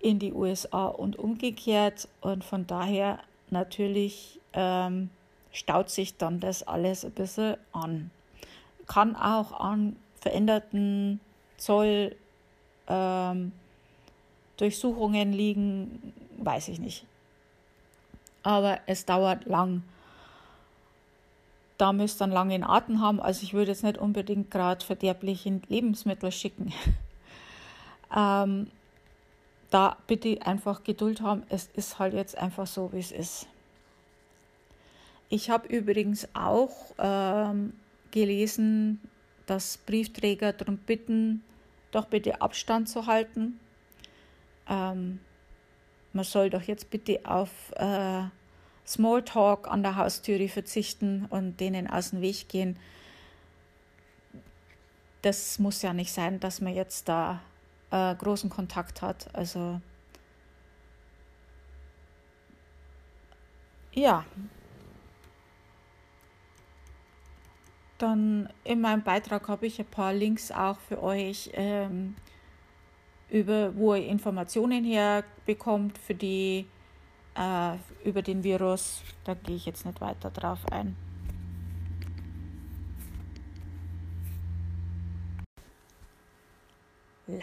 [0.00, 2.08] in die USA und umgekehrt.
[2.20, 3.18] Und von daher
[3.50, 5.10] natürlich ähm,
[5.52, 8.10] staut sich dann das alles ein bisschen an.
[8.86, 11.20] Kann auch an veränderten
[11.56, 12.16] Zoll
[12.88, 13.52] ähm,
[14.58, 17.04] liegen, weiß ich nicht.
[18.42, 19.82] Aber es dauert lang.
[21.78, 23.20] Da müsst ihr einen langen Atem haben.
[23.20, 26.72] Also ich würde jetzt nicht unbedingt gerade verderbliche Lebensmittel schicken.
[28.14, 28.70] ähm,
[29.70, 31.44] da bitte einfach Geduld haben.
[31.48, 33.46] Es ist halt jetzt einfach so, wie es ist.
[35.28, 37.72] Ich habe übrigens auch ähm,
[38.10, 39.00] gelesen,
[39.46, 41.42] dass Briefträger darum bitten,
[41.90, 43.58] doch bitte Abstand zu halten.
[44.68, 45.20] Ähm,
[46.12, 48.24] man soll doch jetzt bitte auf äh,
[48.86, 52.76] Smalltalk an der Haustüre verzichten und denen aus dem Weg gehen.
[55.22, 57.40] Das muss ja nicht sein, dass man jetzt da
[57.92, 59.28] äh, großen Kontakt hat.
[59.34, 59.80] Also
[63.92, 64.24] ja,
[67.98, 72.16] dann in meinem Beitrag habe ich ein paar Links auch für euch, ähm,
[73.30, 76.66] über, wo ihr Informationen herbekommt für die,
[77.36, 79.02] äh, über den Virus.
[79.24, 80.96] Da gehe ich jetzt nicht weiter drauf ein.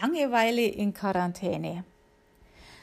[0.00, 1.84] Langeweile in Quarantäne.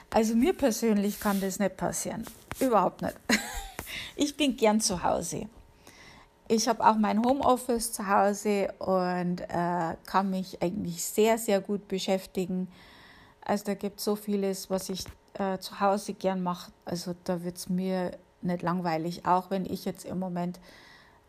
[0.09, 2.25] Also mir persönlich kann das nicht passieren.
[2.59, 3.15] Überhaupt nicht.
[4.19, 5.47] Ich bin gern zu Hause.
[6.47, 11.87] Ich habe auch mein Homeoffice zu Hause und äh, kann mich eigentlich sehr, sehr gut
[11.87, 12.67] beschäftigen.
[13.41, 16.71] Also da gibt es so vieles, was ich äh, zu Hause gern mache.
[16.83, 20.59] Also da wird es mir nicht langweilig, auch wenn ich jetzt im Moment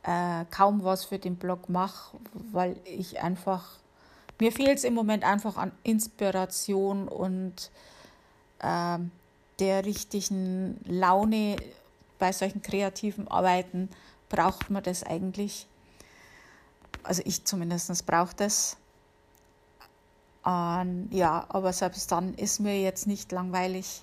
[0.02, 2.16] äh, kaum was für den Blog mache,
[2.52, 3.78] weil ich einfach,
[4.40, 7.70] mir fehlt es im Moment einfach an Inspiration und
[8.60, 9.10] ähm,
[9.58, 11.56] der richtigen Laune
[12.18, 13.88] bei solchen kreativen Arbeiten
[14.28, 15.66] braucht man das eigentlich.
[17.02, 18.76] Also ich zumindest brauche das.
[20.44, 24.02] Und ja, aber selbst dann ist mir jetzt nicht langweilig.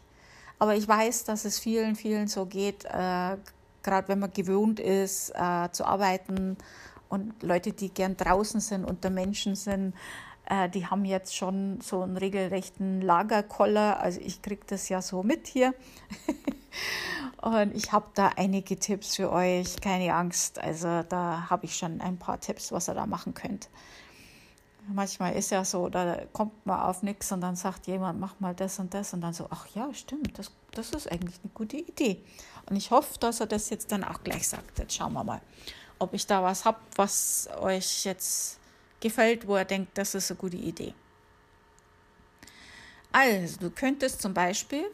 [0.59, 3.37] Aber ich weiß, dass es vielen, vielen so geht, äh,
[3.83, 6.57] gerade wenn man gewohnt ist äh, zu arbeiten
[7.09, 9.93] und Leute, die gern draußen sind, unter Menschen sind,
[10.47, 13.99] äh, die haben jetzt schon so einen regelrechten Lagerkoller.
[13.99, 15.73] Also ich kriege das ja so mit hier.
[17.41, 20.59] Und ich habe da einige Tipps für euch, keine Angst.
[20.59, 23.69] Also da habe ich schon ein paar Tipps, was ihr da machen könnt.
[24.87, 28.53] Manchmal ist ja so, da kommt man auf nichts und dann sagt jemand, mach mal
[28.53, 31.77] das und das und dann so, ach ja, stimmt, das, das ist eigentlich eine gute
[31.77, 32.23] Idee.
[32.69, 34.77] Und ich hoffe, dass er das jetzt dann auch gleich sagt.
[34.77, 35.41] Jetzt schauen wir mal,
[35.99, 38.59] ob ich da was habe, was euch jetzt
[38.99, 40.93] gefällt, wo er denkt, das ist eine gute Idee.
[43.11, 44.85] Also, du könntest zum Beispiel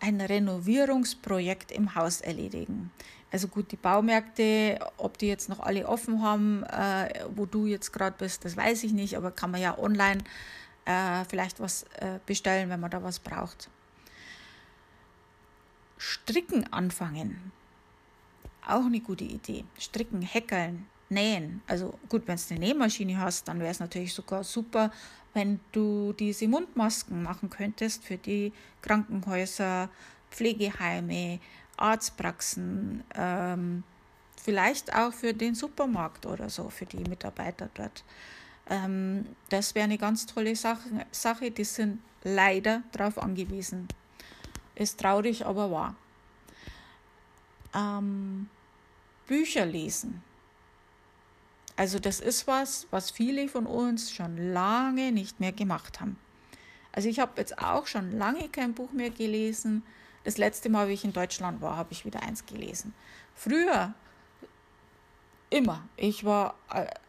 [0.00, 2.90] ein Renovierungsprojekt im Haus erledigen.
[3.30, 7.92] Also gut, die Baumärkte, ob die jetzt noch alle offen haben, äh, wo du jetzt
[7.92, 10.22] gerade bist, das weiß ich nicht, aber kann man ja online
[10.84, 13.70] äh, vielleicht was äh, bestellen, wenn man da was braucht.
[15.96, 17.52] Stricken anfangen.
[18.66, 19.64] Auch eine gute Idee.
[19.78, 21.62] Stricken, häkeln, nähen.
[21.66, 24.90] Also gut, wenn du eine Nähmaschine hast, dann wäre es natürlich sogar super,
[25.34, 29.88] wenn du diese Mundmasken machen könntest für die Krankenhäuser,
[30.30, 31.40] Pflegeheime,
[31.76, 33.82] Arztpraxen, ähm,
[34.40, 38.04] vielleicht auch für den Supermarkt oder so, für die Mitarbeiter dort.
[38.68, 41.50] Ähm, das wäre eine ganz tolle Sache, Sache.
[41.50, 43.88] Die sind leider darauf angewiesen.
[44.74, 45.96] Ist traurig, aber wahr.
[47.74, 48.48] Ähm,
[49.26, 50.22] Bücher lesen.
[51.76, 56.18] Also das ist was, was viele von uns schon lange nicht mehr gemacht haben.
[56.92, 59.82] Also ich habe jetzt auch schon lange kein Buch mehr gelesen.
[60.24, 62.94] Das letzte Mal, wie ich in Deutschland war, habe ich wieder eins gelesen.
[63.34, 63.94] Früher,
[65.48, 65.88] immer.
[65.96, 66.54] Ich war,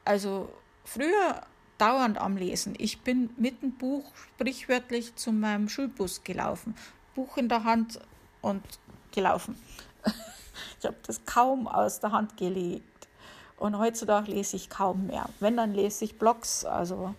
[0.06, 0.50] also
[0.86, 1.42] früher
[1.78, 2.76] dauernd am Lesen.
[2.78, 6.76] Ich bin mit dem Buch sprichwörtlich zu meinem Schulbus gelaufen.
[7.14, 8.00] Buch in der Hand
[8.42, 8.64] und
[9.12, 9.58] gelaufen.
[10.84, 13.08] Ich habe das kaum aus der Hand gelegt.
[13.56, 15.30] Und heutzutage lese ich kaum mehr.
[15.40, 16.66] Wenn, dann lese ich Blogs.
[16.66, 17.16] Also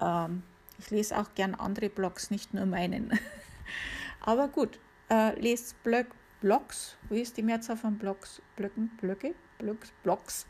[0.00, 0.42] ähm,
[0.78, 3.12] ich lese auch gern andere Blogs, nicht nur meinen.
[4.22, 4.78] Aber gut,
[5.10, 6.06] äh, lest Blog,
[6.40, 6.96] Blogs.
[7.10, 8.40] Wie ist die Mehrzahl von Blogs?
[8.56, 10.46] Blöcken, Blöcke, Blogs, Blogs.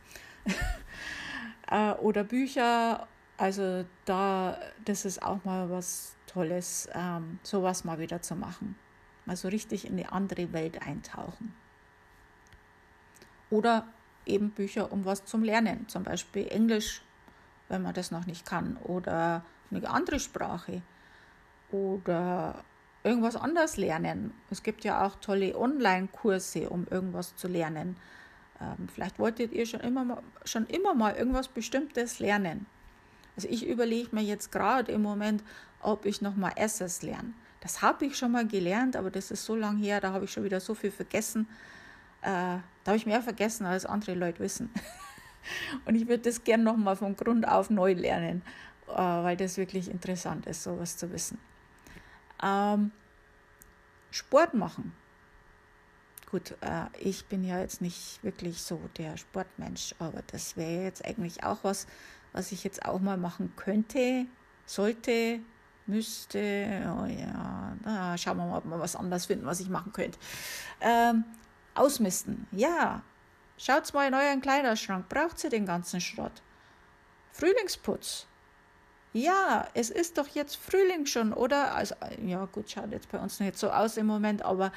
[1.68, 3.08] äh, oder Bücher.
[3.38, 8.76] Also da, das ist auch mal was Tolles, ähm, sowas mal wieder zu machen.
[9.26, 11.52] Also richtig in die andere Welt eintauchen.
[13.52, 13.86] Oder
[14.24, 17.02] eben Bücher um was zum Lernen, zum Beispiel Englisch,
[17.68, 20.80] wenn man das noch nicht kann, oder eine andere Sprache
[21.70, 22.64] oder
[23.04, 24.32] irgendwas anderes lernen.
[24.50, 27.96] Es gibt ja auch tolle Online-Kurse, um irgendwas zu lernen.
[28.58, 32.64] Ähm, vielleicht wolltet ihr schon immer, mal, schon immer mal irgendwas Bestimmtes lernen.
[33.36, 35.44] Also ich überlege mir jetzt gerade im Moment,
[35.82, 37.34] ob ich noch mal SS lerne.
[37.60, 40.32] Das habe ich schon mal gelernt, aber das ist so lange her, da habe ich
[40.32, 41.46] schon wieder so viel vergessen.
[42.22, 44.70] Äh, da habe ich mehr vergessen, als andere Leute wissen.
[45.84, 48.42] Und ich würde das gerne noch mal von Grund auf neu lernen,
[48.88, 51.38] äh, weil das wirklich interessant ist, sowas zu wissen.
[52.42, 52.92] Ähm,
[54.10, 54.92] Sport machen.
[56.30, 61.04] Gut, äh, ich bin ja jetzt nicht wirklich so der Sportmensch, aber das wäre jetzt
[61.04, 61.86] eigentlich auch was,
[62.32, 64.26] was ich jetzt auch mal machen könnte,
[64.64, 65.40] sollte,
[65.86, 66.38] müsste,
[66.98, 70.18] oh ja, na, schauen wir mal, ob wir was anderes finden, was ich machen könnte.
[70.80, 71.24] Ähm,
[71.74, 73.02] ausmisten, ja.
[73.58, 76.42] Schaut mal in euren Kleiderschrank, braucht ihr den ganzen Schrott?
[77.32, 78.26] Frühlingsputz.
[79.12, 81.74] Ja, es ist doch jetzt Frühling schon, oder?
[81.74, 84.72] Also, ja, gut, schaut jetzt bei uns nicht so aus im Moment, aber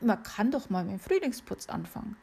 [0.00, 2.16] man kann doch mal mit dem Frühlingsputz anfangen.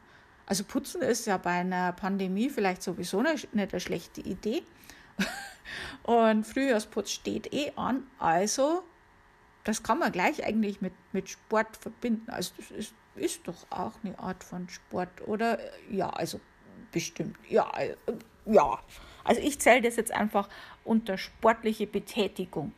[0.46, 4.62] Also putzen ist ja bei einer Pandemie vielleicht sowieso nicht eine schlechte Idee.
[6.04, 8.06] Und Frühjahrsputz steht eh an.
[8.18, 8.84] Also,
[9.64, 12.30] das kann man gleich eigentlich mit, mit Sport verbinden.
[12.30, 15.58] Also, das ist, ist doch auch eine Art von Sport, oder?
[15.90, 16.40] Ja, also
[16.92, 17.36] bestimmt.
[17.48, 17.94] Ja, äh,
[18.46, 18.78] ja.
[19.24, 20.48] Also, ich zähle das jetzt einfach
[20.84, 22.72] unter sportliche Betätigung.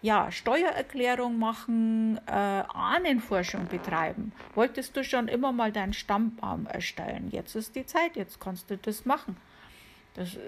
[0.00, 4.32] Ja, Steuererklärung machen, äh, Ahnenforschung betreiben.
[4.54, 7.30] Wolltest du schon immer mal deinen Stammbaum erstellen?
[7.32, 9.36] Jetzt ist die Zeit, jetzt kannst du das machen.
[10.18, 10.40] Das äh,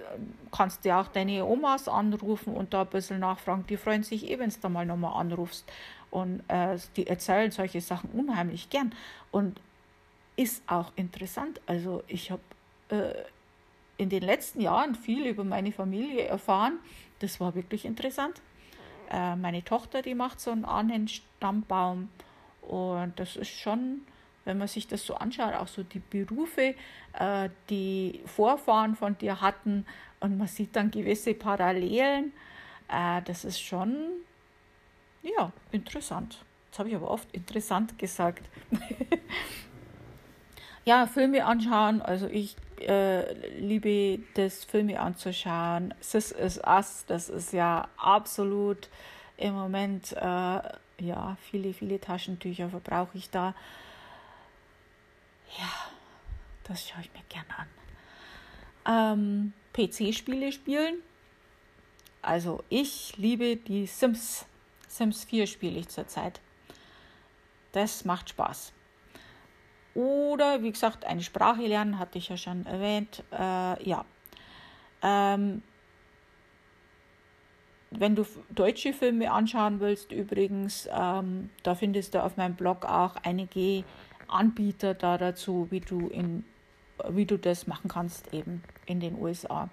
[0.51, 3.65] kannst du auch deine Omas anrufen und da ein bisschen nachfragen.
[3.69, 5.71] Die freuen sich eh, wenn du da mal nochmal anrufst.
[6.11, 8.93] Und äh, die erzählen solche Sachen unheimlich gern.
[9.31, 9.61] Und
[10.35, 11.61] ist auch interessant.
[11.67, 12.43] Also ich habe
[12.89, 13.13] äh,
[13.97, 16.79] in den letzten Jahren viel über meine Familie erfahren.
[17.21, 18.41] Das war wirklich interessant.
[19.09, 22.09] Äh, meine Tochter, die macht so einen Ahnenstammbaum.
[22.63, 24.03] Und das ist schon
[24.51, 26.75] wenn man sich das so anschaut, auch so die Berufe,
[27.13, 29.87] äh, die Vorfahren von dir hatten
[30.19, 32.33] und man sieht dann gewisse Parallelen,
[32.89, 33.95] äh, das ist schon,
[35.23, 36.45] ja, interessant.
[36.67, 38.43] Jetzt habe ich aber oft interessant gesagt.
[40.85, 45.95] ja, Filme anschauen, also ich äh, liebe das, Filme anzuschauen.
[46.01, 48.89] This is Us, das ist ja absolut
[49.37, 53.55] im Moment, äh, ja, viele, viele Taschentücher verbrauche ich da.
[55.59, 55.71] Ja,
[56.65, 57.69] das schaue ich mir gerne an.
[58.87, 61.03] Ähm, PC-Spiele spielen.
[62.23, 64.47] Also ich liebe die Sims.
[64.89, 66.41] Sims 4 spiele ich zurzeit.
[67.73, 68.73] Das macht Spaß.
[69.95, 73.23] Oder wie gesagt, eine Sprache lernen, hatte ich ja schon erwähnt.
[73.33, 74.05] Äh, ja.
[75.03, 75.63] Ähm,
[77.91, 83.17] wenn du deutsche Filme anschauen willst, übrigens, ähm, da findest du auf meinem Blog auch
[83.25, 83.85] einige
[84.31, 86.45] Anbieter da dazu, wie du, in,
[87.09, 89.69] wie du das machen kannst eben in den USA.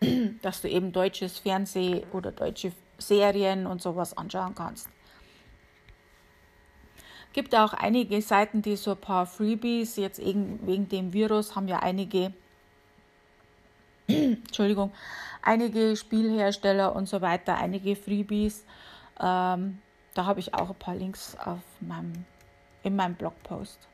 [0.42, 4.88] Dass du eben deutsches Fernsehen oder deutsche Serien und sowas anschauen kannst.
[7.32, 11.80] Gibt auch einige Seiten, die so ein paar Freebies, jetzt wegen dem Virus haben ja
[11.80, 12.32] einige,
[14.06, 14.92] Entschuldigung,
[15.42, 18.64] einige Spielhersteller und so weiter, einige Freebies.
[19.20, 19.78] Ähm,
[20.14, 22.24] da habe ich auch ein paar Links auf meinem
[22.82, 23.88] in meinem Blogpost.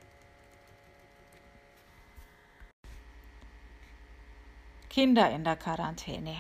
[4.88, 6.36] Kinder in der Quarantäne.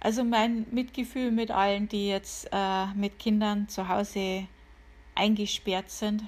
[0.00, 4.48] Also mein Mitgefühl mit allen, die jetzt äh, mit Kindern zu Hause
[5.14, 6.22] eingesperrt sind.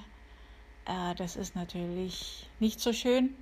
[0.85, 3.35] Äh, das ist natürlich nicht so schön.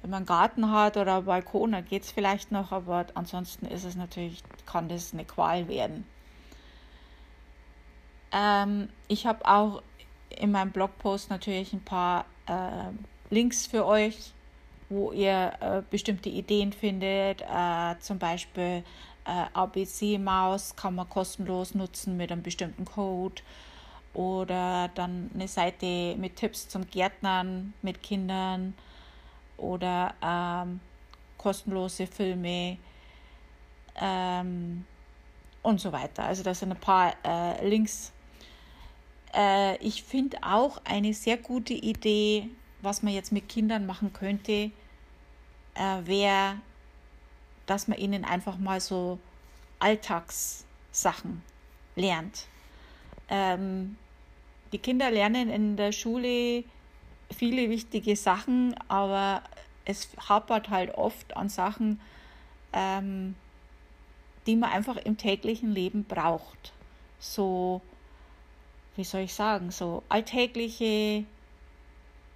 [0.00, 3.66] Wenn man einen Garten hat oder einen Balkon, dann geht es vielleicht noch, aber ansonsten
[3.66, 6.06] ist es natürlich, kann das eine Qual werden.
[8.32, 9.82] Ähm, ich habe auch
[10.30, 12.90] in meinem Blogpost natürlich ein paar äh,
[13.30, 14.32] Links für euch,
[14.88, 18.82] wo ihr äh, bestimmte Ideen findet, äh, zum Beispiel
[19.24, 23.42] äh, ABC-Maus kann man kostenlos nutzen mit einem bestimmten Code
[24.14, 28.74] oder dann eine Seite mit Tipps zum Gärtnern mit Kindern
[29.58, 30.80] oder ähm,
[31.36, 32.78] kostenlose Filme
[34.00, 34.84] ähm,
[35.62, 36.24] und so weiter.
[36.24, 38.12] Also das sind ein paar äh, Links.
[39.34, 42.48] Äh, ich finde auch eine sehr gute Idee,
[42.82, 44.70] was man jetzt mit Kindern machen könnte,
[45.74, 46.56] äh, wäre,
[47.66, 49.18] dass man ihnen einfach mal so
[49.78, 51.42] Alltagssachen
[51.96, 52.46] lernt.
[53.28, 53.96] Ähm,
[54.72, 56.64] die Kinder lernen in der Schule
[57.30, 59.42] viele wichtige Sachen, aber
[59.84, 62.00] es hapert halt oft an Sachen,
[62.72, 63.34] ähm,
[64.46, 66.72] die man einfach im täglichen Leben braucht.
[67.18, 67.80] So,
[68.98, 71.24] wie soll ich sagen, so alltägliche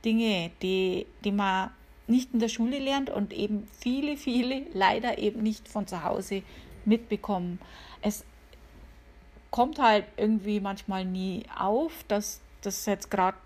[0.04, 1.70] Dinge, die, die man
[2.06, 6.42] nicht in der Schule lernt und eben viele, viele leider eben nicht von zu Hause
[6.84, 7.58] mitbekommen.
[8.00, 8.24] Es
[9.50, 13.36] kommt halt irgendwie manchmal nie auf, dass das jetzt gerade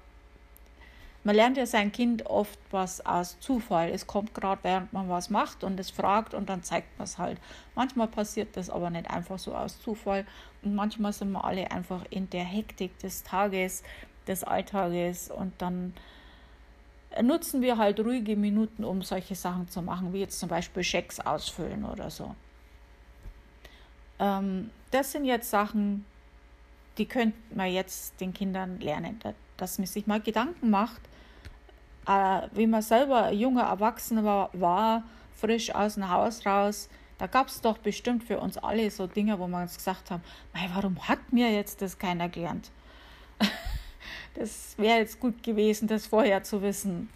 [1.26, 3.90] man lernt ja sein Kind oft was aus Zufall.
[3.90, 7.18] Es kommt gerade, während man was macht und es fragt und dann zeigt man es
[7.18, 7.40] halt.
[7.74, 10.24] Manchmal passiert das aber nicht einfach so aus Zufall
[10.62, 13.82] und manchmal sind wir alle einfach in der Hektik des Tages,
[14.28, 15.94] des Alltages und dann
[17.20, 21.18] nutzen wir halt ruhige Minuten, um solche Sachen zu machen, wie jetzt zum Beispiel Schecks
[21.18, 22.36] ausfüllen oder so.
[24.20, 26.04] Ähm, das sind jetzt Sachen,
[26.98, 29.18] die könnte man jetzt den Kindern lernen,
[29.56, 31.00] dass man sich mal Gedanken macht,
[32.06, 35.02] äh, wie man selber junger Erwachsener war, war,
[35.36, 36.88] frisch aus dem Haus raus,
[37.18, 40.22] da gab es doch bestimmt für uns alle so Dinge, wo wir uns gesagt haben,
[40.52, 42.70] warum hat mir jetzt das keiner gelernt?
[44.34, 47.08] das wäre jetzt gut gewesen, das vorher zu wissen.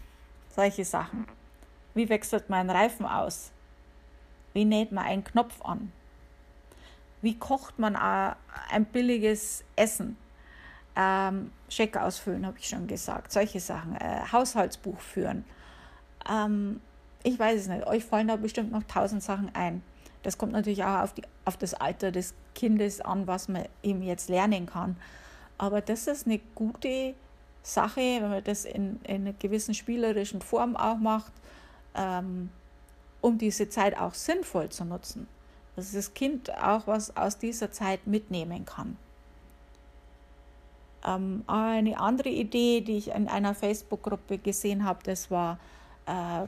[0.49, 1.27] Solche Sachen.
[1.95, 3.53] Wie wechselt man einen Reifen aus?
[4.55, 5.93] Wie näht man einen Knopf an?
[7.23, 10.17] Wie kocht man ein billiges Essen?
[10.97, 13.33] Ähm, Scheck ausfüllen, habe ich schon gesagt.
[13.33, 13.97] Solche Sachen.
[13.97, 15.45] Äh, Haushaltsbuch führen.
[16.29, 16.81] Ähm,
[17.23, 17.87] ich weiß es nicht.
[17.87, 19.83] Euch fallen da bestimmt noch tausend Sachen ein.
[20.23, 24.03] Das kommt natürlich auch auf, die, auf das Alter des Kindes an, was man ihm
[24.03, 24.97] jetzt lernen kann.
[25.57, 27.15] Aber das ist eine gute
[27.63, 31.33] Sache, wenn man das in, in einer gewissen spielerischen Form auch macht,
[31.95, 32.51] ähm,
[33.21, 35.29] um diese Zeit auch sinnvoll zu nutzen.
[35.77, 38.97] Dass das Kind auch was aus dieser Zeit mitnehmen kann.
[41.07, 45.59] Ähm, eine andere Idee, die ich in einer Facebook-Gruppe gesehen habe, das war,
[46.07, 46.47] äh,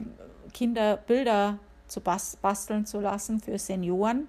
[0.53, 4.27] Kinder Bilder zu basteln zu lassen für Senioren.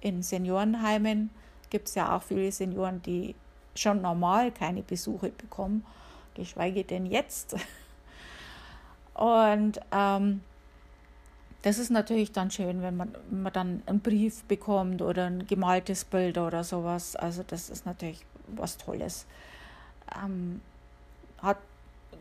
[0.00, 1.30] In Seniorenheimen
[1.68, 3.34] gibt es ja auch viele Senioren, die
[3.74, 5.84] schon normal keine Besuche bekommen,
[6.34, 7.56] geschweige denn jetzt.
[9.14, 10.40] Und ähm,
[11.62, 15.46] das ist natürlich dann schön, wenn man, wenn man dann einen Brief bekommt oder ein
[15.46, 17.16] gemaltes Bild oder sowas.
[17.16, 19.26] Also das ist natürlich was Tolles
[20.16, 20.60] ähm,
[21.42, 21.58] hat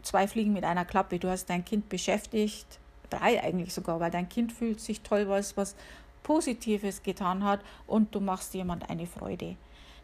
[0.03, 1.19] zwei Fliegen mit einer Klappe.
[1.19, 2.79] Du hast dein Kind beschäftigt,
[3.09, 5.75] drei eigentlich sogar, weil dein Kind fühlt sich toll, weil es was
[6.23, 9.55] Positives getan hat und du machst jemand eine Freude.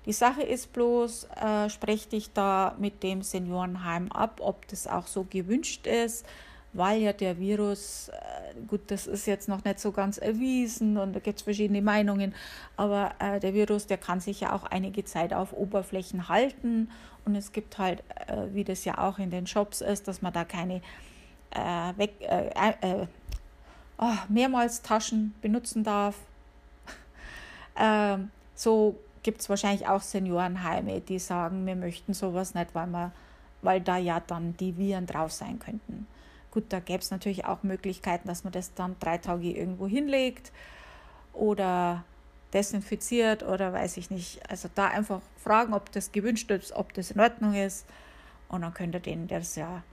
[0.05, 5.07] Die Sache ist bloß, äh, sprech dich da mit dem Seniorenheim ab, ob das auch
[5.07, 6.25] so gewünscht ist
[6.75, 11.13] weil ja der Virus, äh, gut, das ist jetzt noch nicht so ganz erwiesen und
[11.13, 12.33] da gibt es verschiedene Meinungen,
[12.77, 16.89] aber äh, der Virus, der kann sich ja auch einige Zeit auf Oberflächen halten
[17.25, 20.33] und es gibt halt, äh, wie das ja auch in den Shops ist, dass man
[20.33, 20.81] da keine
[21.51, 22.13] äh, weg,
[23.97, 26.15] oh, mehrmals Taschen benutzen darf.
[27.77, 33.11] Ähm, so gibt es wahrscheinlich auch Seniorenheime, die sagen, wir möchten sowas nicht, weil, man,
[33.63, 36.07] weil da ja dann die Viren drauf sein könnten.
[36.55, 40.53] Gut, da gäbe es natürlich auch Möglichkeiten, dass man das dann drei Tage irgendwo hinlegt
[41.33, 42.05] oder
[42.53, 44.49] desinfiziert oder weiß ich nicht.
[44.49, 47.85] Also da einfach fragen, ob das gewünscht ist, ob das in Ordnung ist.
[48.47, 49.83] Und dann könnt ihr denen das ja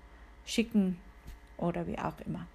[0.47, 1.01] schicken
[1.57, 2.47] oder wie auch immer.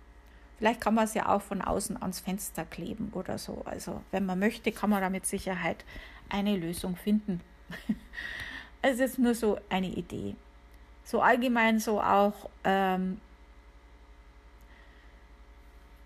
[0.58, 3.62] Vielleicht kann man es ja auch von außen ans Fenster kleben oder so.
[3.66, 5.84] Also wenn man möchte, kann man da mit Sicherheit
[6.30, 7.42] eine Lösung finden.
[8.82, 10.38] es ist nur so eine Idee.
[11.04, 13.20] So allgemein so auch ähm,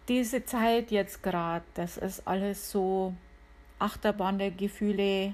[0.07, 3.13] diese Zeit jetzt gerade, das ist alles so
[3.79, 5.33] Achterbahn der Gefühle.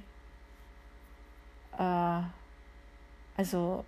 [1.77, 2.21] Äh,
[3.37, 3.85] also,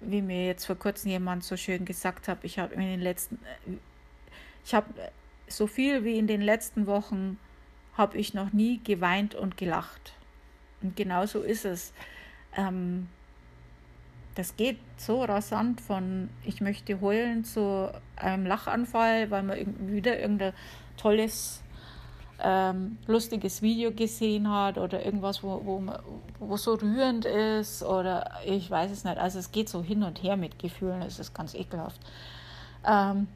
[0.00, 3.38] wie mir jetzt vor kurzem jemand so schön gesagt hat, ich habe in den letzten,
[4.64, 4.92] ich habe
[5.48, 7.38] so viel wie in den letzten Wochen
[7.94, 10.12] habe ich noch nie geweint und gelacht.
[10.82, 11.92] Und genau so ist es.
[12.56, 13.08] Ähm,
[14.38, 20.52] das geht so rasant von ich möchte heulen zu einem Lachanfall, weil man wieder irgendein
[20.96, 21.60] tolles,
[22.38, 25.82] ähm, lustiges Video gesehen hat oder irgendwas, wo, wo,
[26.38, 29.18] wo so rührend ist oder ich weiß es nicht.
[29.18, 32.00] Also es geht so hin und her mit Gefühlen, es ist ganz ekelhaft.
[32.86, 33.26] Ähm,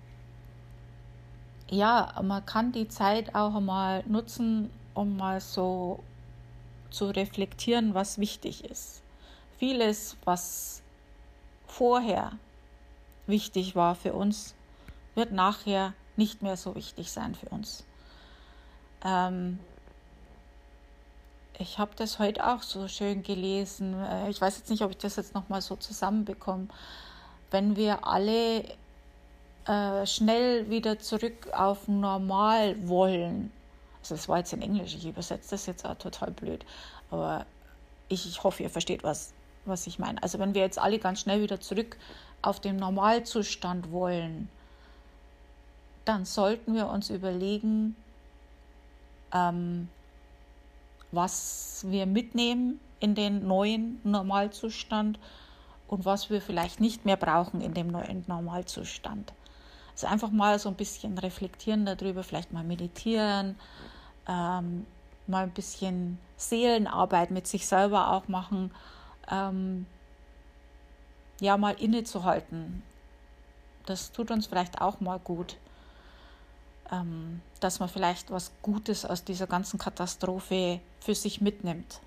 [1.68, 5.98] ja, man kann die Zeit auch mal nutzen, um mal so
[6.90, 9.02] zu reflektieren, was wichtig ist.
[9.58, 10.81] Vieles, was
[11.72, 12.32] vorher
[13.26, 14.54] wichtig war für uns,
[15.14, 17.84] wird nachher nicht mehr so wichtig sein für uns.
[19.04, 19.58] Ähm,
[21.58, 23.94] ich habe das heute auch so schön gelesen.
[23.94, 26.68] Äh, ich weiß jetzt nicht, ob ich das jetzt nochmal so zusammenbekomme.
[27.50, 28.64] Wenn wir alle
[29.66, 33.50] äh, schnell wieder zurück auf normal wollen,
[34.00, 36.64] also das war jetzt in Englisch, ich übersetze das jetzt auch total blöd,
[37.10, 37.46] aber
[38.08, 39.32] ich, ich hoffe, ihr versteht, was,
[39.64, 40.22] was ich meine.
[40.22, 41.96] Also wenn wir jetzt alle ganz schnell wieder zurück
[42.42, 44.48] auf den Normalzustand wollen,
[46.04, 47.96] dann sollten wir uns überlegen,
[49.32, 49.88] ähm,
[51.12, 55.18] was wir mitnehmen in den neuen Normalzustand
[55.88, 59.32] und was wir vielleicht nicht mehr brauchen in dem neuen Normalzustand.
[59.92, 63.56] Also einfach mal so ein bisschen reflektieren darüber, vielleicht mal meditieren,
[64.26, 64.86] ähm,
[65.26, 68.70] mal ein bisschen Seelenarbeit mit sich selber auch machen,
[69.32, 69.86] ähm,
[71.40, 72.82] ja, mal innezuhalten.
[73.86, 75.56] Das tut uns vielleicht auch mal gut,
[76.92, 82.00] ähm, dass man vielleicht was Gutes aus dieser ganzen Katastrophe für sich mitnimmt.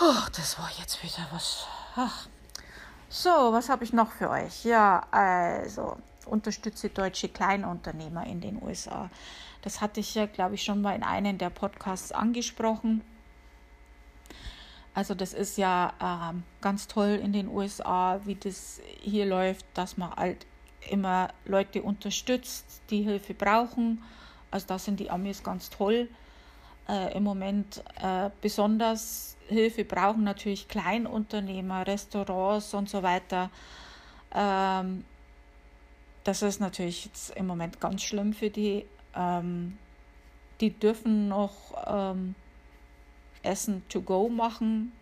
[0.00, 1.66] Oh, das war jetzt wieder was.
[1.96, 2.28] Ach.
[3.08, 4.64] So, was habe ich noch für euch?
[4.64, 5.96] Ja, also
[6.26, 9.08] unterstütze deutsche Kleinunternehmer in den USA.
[9.62, 13.02] Das hatte ich ja, glaube ich, schon mal in einem der Podcasts angesprochen.
[14.98, 19.96] Also das ist ja ähm, ganz toll in den USA, wie das hier läuft, dass
[19.96, 20.44] man halt
[20.90, 24.02] immer Leute unterstützt, die Hilfe brauchen.
[24.50, 26.08] Also da sind die Amis ganz toll.
[26.88, 33.50] Äh, Im Moment äh, besonders Hilfe brauchen natürlich Kleinunternehmer, Restaurants und so weiter.
[34.34, 35.04] Ähm,
[36.24, 38.84] das ist natürlich jetzt im Moment ganz schlimm für die.
[39.14, 39.78] Ähm,
[40.60, 41.54] die dürfen noch
[41.86, 42.34] ähm,
[43.48, 44.92] Essen to go machen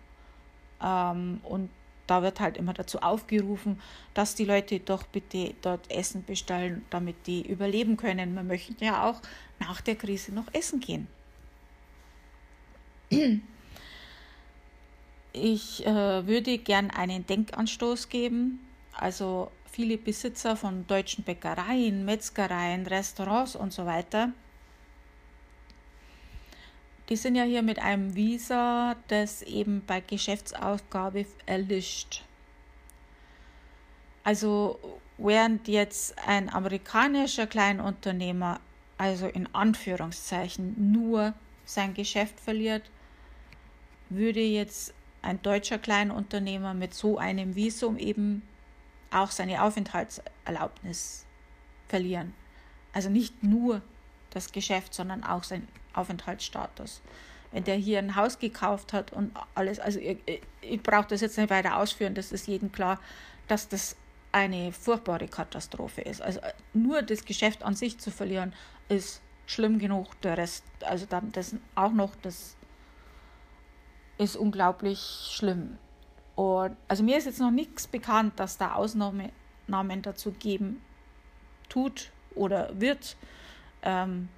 [0.82, 1.70] ähm, und
[2.06, 3.80] da wird halt immer dazu aufgerufen,
[4.14, 8.34] dass die Leute doch bitte dort Essen bestellen, damit die überleben können.
[8.34, 9.20] Wir möchten ja auch
[9.58, 11.08] nach der Krise noch essen gehen.
[15.32, 18.60] Ich äh, würde gern einen Denkanstoß geben.
[18.92, 24.32] Also viele Besitzer von deutschen Bäckereien, Metzgereien, Restaurants und so weiter.
[27.08, 32.24] Die sind ja hier mit einem Visa, das eben bei Geschäftsausgabe erlischt.
[34.24, 34.80] Also
[35.18, 38.60] während jetzt ein amerikanischer Kleinunternehmer,
[38.98, 41.34] also in Anführungszeichen, nur
[41.64, 42.90] sein Geschäft verliert,
[44.08, 44.92] würde jetzt
[45.22, 48.42] ein deutscher Kleinunternehmer mit so einem Visum eben
[49.12, 51.24] auch seine Aufenthaltserlaubnis
[51.88, 52.34] verlieren.
[52.92, 53.82] Also nicht nur
[54.30, 57.02] das Geschäft, sondern auch sein Aufenthaltsstatus.
[57.52, 60.18] Wenn der hier ein Haus gekauft hat und alles, also ich,
[60.60, 63.00] ich brauche das jetzt nicht weiter ausführen, das ist jedem klar,
[63.48, 63.96] dass das
[64.32, 66.20] eine furchtbare Katastrophe ist.
[66.20, 66.40] Also
[66.74, 68.52] nur das Geschäft an sich zu verlieren,
[68.88, 70.20] ist schlimm genug.
[70.20, 72.56] Der Rest, also dann das auch noch, das
[74.18, 75.78] ist unglaublich schlimm.
[76.34, 79.32] Und also mir ist jetzt noch nichts bekannt, dass da Ausnahmen
[80.02, 80.82] dazu geben
[81.68, 83.16] tut oder wird.
[83.82, 84.28] Ähm,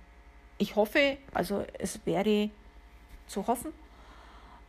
[0.58, 2.50] ich hoffe, also es wäre
[3.26, 3.72] zu hoffen.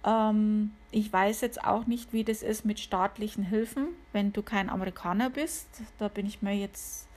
[0.06, 4.70] Ähm, ich weiß jetzt auch nicht, wie das ist mit staatlichen Hilfen, wenn du kein
[4.70, 5.68] Amerikaner bist.
[5.98, 7.08] Da bin ich mir jetzt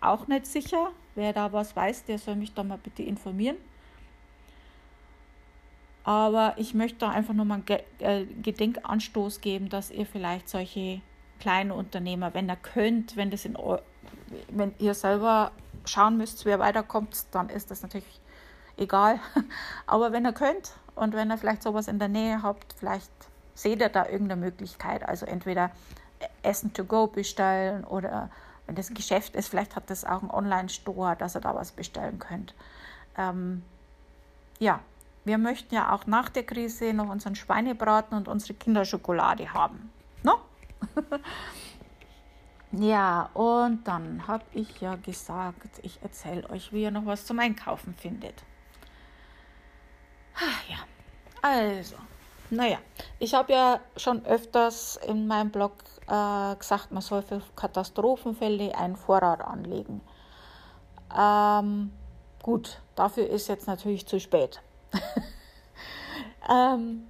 [0.00, 0.90] auch nicht sicher.
[1.14, 3.56] Wer da was weiß, der soll mich da mal bitte informieren.
[6.04, 11.00] Aber ich möchte da einfach nur mal einen äh, Gedenkanstoß geben, dass ihr vielleicht solche
[11.38, 13.56] kleinen Unternehmer, wenn ihr könnt, wenn das in
[14.48, 15.52] wenn ihr selber
[15.88, 18.20] schauen müsst, wer weiterkommt, dann ist das natürlich
[18.76, 19.20] egal.
[19.86, 23.10] Aber wenn ihr könnt und wenn ihr vielleicht sowas in der Nähe habt, vielleicht
[23.54, 25.06] seht ihr da irgendeine Möglichkeit.
[25.06, 25.70] Also entweder
[26.42, 28.30] Essen to go bestellen oder
[28.66, 31.72] wenn das ein Geschäft ist, vielleicht hat das auch einen Online-Store, dass ihr da was
[31.72, 32.54] bestellen könnt.
[33.16, 33.62] Ähm,
[34.58, 34.80] ja,
[35.24, 39.90] wir möchten ja auch nach der Krise noch unseren Schweinebraten und unsere Kinderschokolade haben.
[40.22, 40.38] No?
[42.72, 47.38] ja, und dann habe ich ja gesagt, ich erzähle euch, wie ihr noch was zum
[47.38, 48.44] Einkaufen findet.
[50.68, 50.78] Ja,
[51.42, 51.96] also,
[52.50, 52.78] Naja,
[53.18, 55.72] ich habe ja schon öfters in meinem Blog
[56.06, 60.00] äh, gesagt, man soll für Katastrophenfälle einen Vorrat anlegen.
[61.16, 61.92] Ähm,
[62.42, 64.62] gut, dafür ist jetzt natürlich zu spät.
[66.50, 67.06] ähm,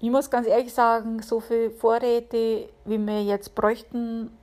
[0.00, 4.35] ich muss ganz ehrlich sagen, so viele Vorräte, wie wir jetzt bräuchten,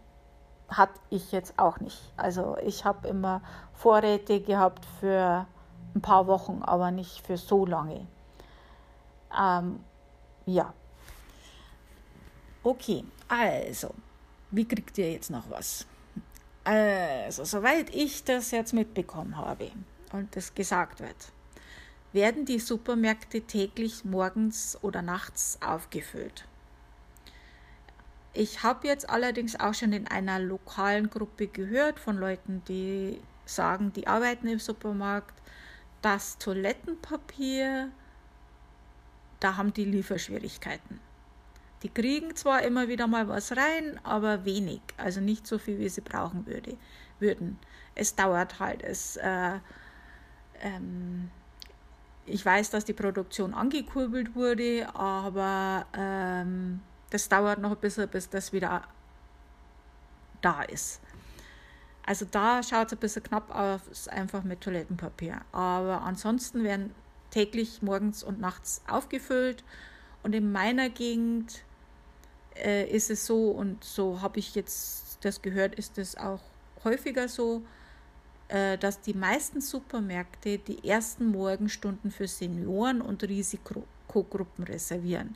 [0.77, 2.11] hatte ich jetzt auch nicht.
[2.17, 3.41] Also ich habe immer
[3.73, 5.47] Vorräte gehabt für
[5.95, 8.07] ein paar Wochen, aber nicht für so lange.
[9.37, 9.79] Ähm,
[10.45, 10.73] ja.
[12.63, 13.93] Okay, also,
[14.51, 15.85] wie kriegt ihr jetzt noch was?
[16.63, 19.71] Also, soweit ich das jetzt mitbekommen habe
[20.13, 21.33] und das gesagt wird,
[22.13, 26.45] werden die Supermärkte täglich morgens oder nachts aufgefüllt.
[28.33, 33.93] Ich habe jetzt allerdings auch schon in einer lokalen Gruppe gehört von Leuten, die sagen,
[33.93, 35.35] die arbeiten im Supermarkt,
[36.01, 37.91] dass Toilettenpapier
[39.43, 41.01] da haben die Lieferschwierigkeiten.
[41.83, 45.89] Die kriegen zwar immer wieder mal was rein, aber wenig, also nicht so viel, wie
[45.89, 46.77] sie brauchen würde,
[47.19, 47.59] würden.
[47.93, 48.81] Es dauert halt.
[48.81, 49.59] Es, äh,
[50.61, 51.29] ähm,
[52.25, 56.79] ich weiß, dass die Produktion angekurbelt wurde, aber ähm,
[57.13, 58.83] das dauert noch ein bisschen, bis das wieder
[60.41, 60.99] da ist.
[62.05, 65.41] Also da schaut es ein bisschen knapp aus, einfach mit Toilettenpapier.
[65.51, 66.93] Aber ansonsten werden
[67.29, 69.63] täglich morgens und nachts aufgefüllt.
[70.23, 71.63] Und in meiner Gegend
[72.55, 76.41] äh, ist es so, und so habe ich jetzt das gehört, ist es auch
[76.83, 77.61] häufiger so,
[78.47, 85.35] äh, dass die meisten Supermärkte die ersten Morgenstunden für Senioren und Risikogruppen reservieren.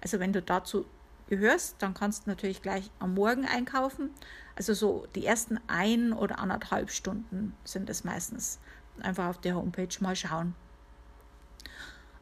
[0.00, 0.84] Also wenn du dazu
[1.28, 4.10] gehörst, dann kannst du natürlich gleich am Morgen einkaufen.
[4.54, 8.58] Also so die ersten ein oder anderthalb Stunden sind es meistens.
[9.00, 10.54] Einfach auf der Homepage mal schauen.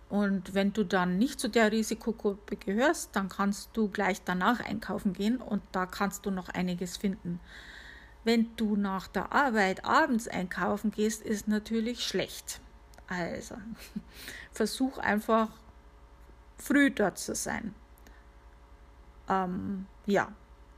[0.09, 5.13] Und wenn du dann nicht zu der Risikogruppe gehörst, dann kannst du gleich danach einkaufen
[5.13, 7.41] gehen und da kannst du noch einiges finden.
[8.23, 12.61] Wenn du nach der Arbeit abends einkaufen gehst, ist natürlich schlecht.
[13.07, 13.57] Also
[14.53, 15.49] versuch einfach
[16.59, 17.75] früh dort zu sein.
[19.29, 20.33] Ähm, ja,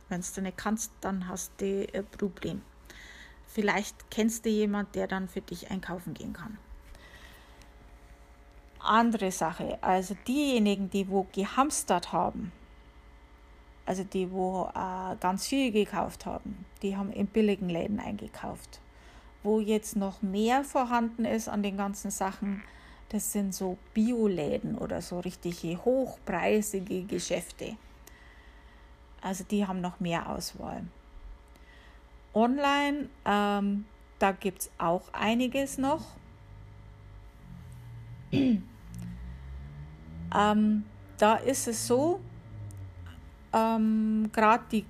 [0.08, 2.62] wenn du nicht kannst, dann hast du ein Problem.
[3.46, 6.58] Vielleicht kennst du jemand, der dann für dich einkaufen gehen kann
[8.86, 9.78] andere Sache.
[9.82, 12.52] Also diejenigen, die wo gehamstert haben,
[13.84, 18.80] also die wo äh, ganz viel gekauft haben, die haben in billigen Läden eingekauft.
[19.42, 22.62] Wo jetzt noch mehr vorhanden ist an den ganzen Sachen,
[23.10, 27.76] das sind so Bioläden oder so richtige hochpreisige Geschäfte.
[29.22, 30.84] Also die haben noch mehr Auswahl.
[32.34, 33.86] Online, ähm,
[34.18, 36.04] da gibt es auch einiges noch.
[40.34, 40.84] Ähm,
[41.18, 42.20] da ist es so,
[43.54, 44.84] ähm, gerade die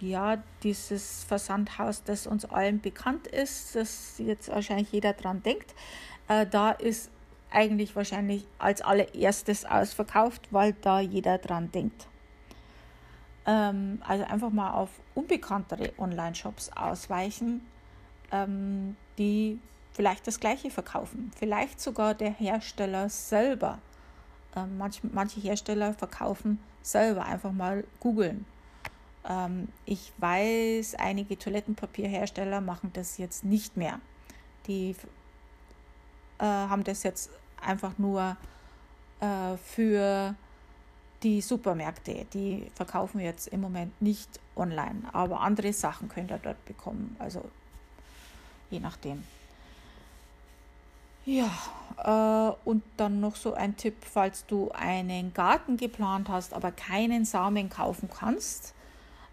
[0.00, 5.74] ja, dieses Versandhaus, das uns allen bekannt ist, das jetzt wahrscheinlich jeder dran denkt,
[6.28, 7.10] äh, da ist
[7.50, 12.06] eigentlich wahrscheinlich als allererstes ausverkauft, weil da jeder dran denkt.
[13.48, 17.66] Ähm, also einfach mal auf unbekanntere Online-Shops ausweichen,
[18.30, 19.58] ähm, die
[19.92, 23.80] vielleicht das gleiche verkaufen, vielleicht sogar der Hersteller selber
[24.56, 28.46] ähm, manch, manche Hersteller verkaufen selber, einfach mal googeln.
[29.28, 34.00] Ähm, ich weiß, einige Toilettenpapierhersteller machen das jetzt nicht mehr.
[34.66, 34.94] Die
[36.38, 37.30] äh, haben das jetzt
[37.60, 38.36] einfach nur
[39.20, 40.34] äh, für
[41.22, 42.26] die Supermärkte.
[42.32, 47.16] Die verkaufen jetzt im Moment nicht online, aber andere Sachen könnt ihr dort bekommen.
[47.18, 47.44] Also
[48.70, 49.24] je nachdem.
[51.24, 51.50] Ja,
[52.04, 57.24] äh, und dann noch so ein Tipp, falls du einen Garten geplant hast, aber keinen
[57.24, 58.74] Samen kaufen kannst.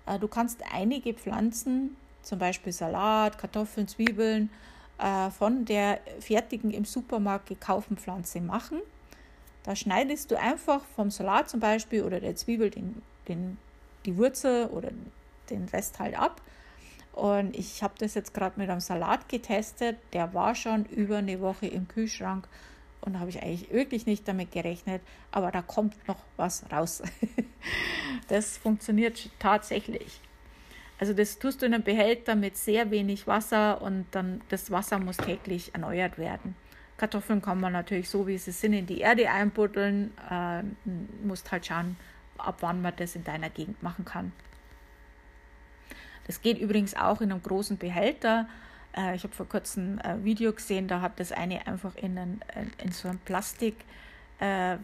[0.06, 4.50] Äh, du kannst einige Pflanzen, zum Beispiel Salat, Kartoffeln, Zwiebeln,
[4.98, 8.82] äh, von der fertigen im Supermarkt gekauften Pflanze machen.
[9.66, 13.58] Da schneidest du einfach vom Salat zum Beispiel oder der Zwiebel den, den,
[14.06, 14.92] die Wurzel oder
[15.50, 16.42] den Rest halt ab
[17.16, 19.98] und ich habe das jetzt gerade mit einem Salat getestet.
[20.12, 22.46] Der war schon über eine Woche im Kühlschrank
[23.00, 25.02] und da habe ich eigentlich wirklich nicht damit gerechnet,
[25.32, 27.02] aber da kommt noch was raus.
[28.28, 30.20] das funktioniert tatsächlich.
[31.00, 35.00] Also das tust du in einem Behälter mit sehr wenig Wasser und dann das Wasser
[35.00, 36.56] muss täglich erneuert werden.
[36.98, 40.12] Kartoffeln kann man natürlich so, wie sie sind, in die Erde einbuddeln.
[40.30, 40.64] Äh,
[41.24, 41.98] musst halt schauen,
[42.38, 44.32] ab wann man das in deiner Gegend machen kann.
[46.28, 48.48] Das geht übrigens auch in einem großen Behälter.
[48.96, 52.42] Äh, ich habe vor kurzem ein Video gesehen, da hat das eine einfach in, einen,
[52.84, 53.76] in so ein Plastik
[54.40, 54.78] äh,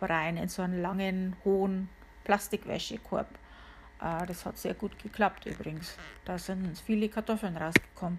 [0.00, 1.88] rein, in so einen langen, hohen
[2.24, 3.28] Plastikwäschekorb.
[4.00, 5.96] Äh, das hat sehr gut geklappt übrigens.
[6.24, 8.18] Da sind viele Kartoffeln rausgekommen.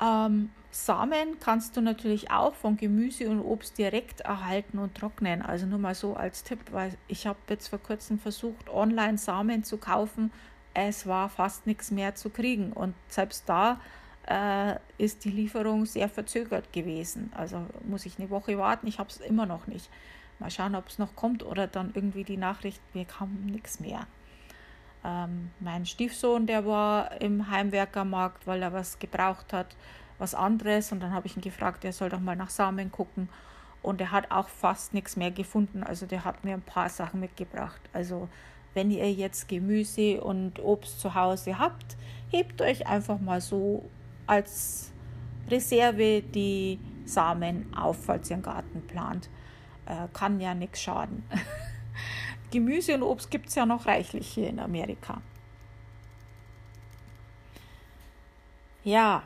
[0.00, 5.40] Ähm, Samen kannst du natürlich auch von Gemüse und Obst direkt erhalten und trocknen.
[5.40, 9.64] Also nur mal so als Tipp, weil ich habe jetzt vor kurzem versucht, online Samen
[9.64, 10.30] zu kaufen.
[10.74, 12.72] Es war fast nichts mehr zu kriegen.
[12.72, 13.80] Und selbst da
[14.26, 17.32] äh, ist die Lieferung sehr verzögert gewesen.
[17.34, 18.86] Also muss ich eine Woche warten.
[18.86, 19.88] Ich habe es immer noch nicht.
[20.38, 24.06] Mal schauen, ob es noch kommt oder dann irgendwie die Nachricht, wir haben nichts mehr.
[25.06, 29.76] Ähm, mein Stiefsohn, der war im Heimwerkermarkt, weil er was gebraucht hat,
[30.18, 30.90] was anderes.
[30.90, 33.28] Und dann habe ich ihn gefragt, er soll doch mal nach Samen gucken.
[33.82, 35.84] Und er hat auch fast nichts mehr gefunden.
[35.84, 37.80] Also der hat mir ein paar Sachen mitgebracht.
[37.92, 38.28] Also
[38.74, 41.96] wenn ihr jetzt Gemüse und Obst zu Hause habt,
[42.30, 43.88] hebt euch einfach mal so
[44.26, 44.92] als
[45.48, 49.30] Reserve die Samen auf, falls ihr einen Garten plant.
[49.86, 51.22] Äh, kann ja nichts schaden.
[52.50, 55.20] Gemüse und Obst gibt es ja noch reichlich hier in Amerika.
[58.84, 59.22] Ja.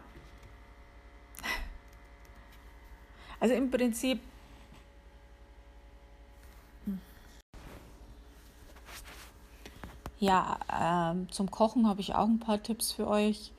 [3.39, 4.21] Also im Prinzip.
[10.19, 13.53] Ja, ähm, zum Kochen habe ich auch ein paar Tipps für euch.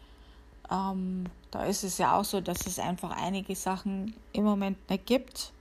[0.70, 5.07] Ähm, da ist es ja auch so, dass es einfach einige Sachen im Moment nicht
[5.07, 5.53] gibt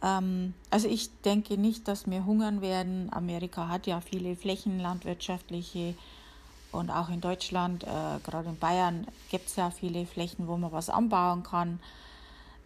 [0.00, 3.08] also ich denke nicht, dass wir hungern werden.
[3.12, 5.94] Amerika hat ja viele Flächen, landwirtschaftliche
[6.72, 10.72] und auch in Deutschland, äh, gerade in Bayern, gibt es ja viele Flächen, wo man
[10.72, 11.80] was anbauen kann.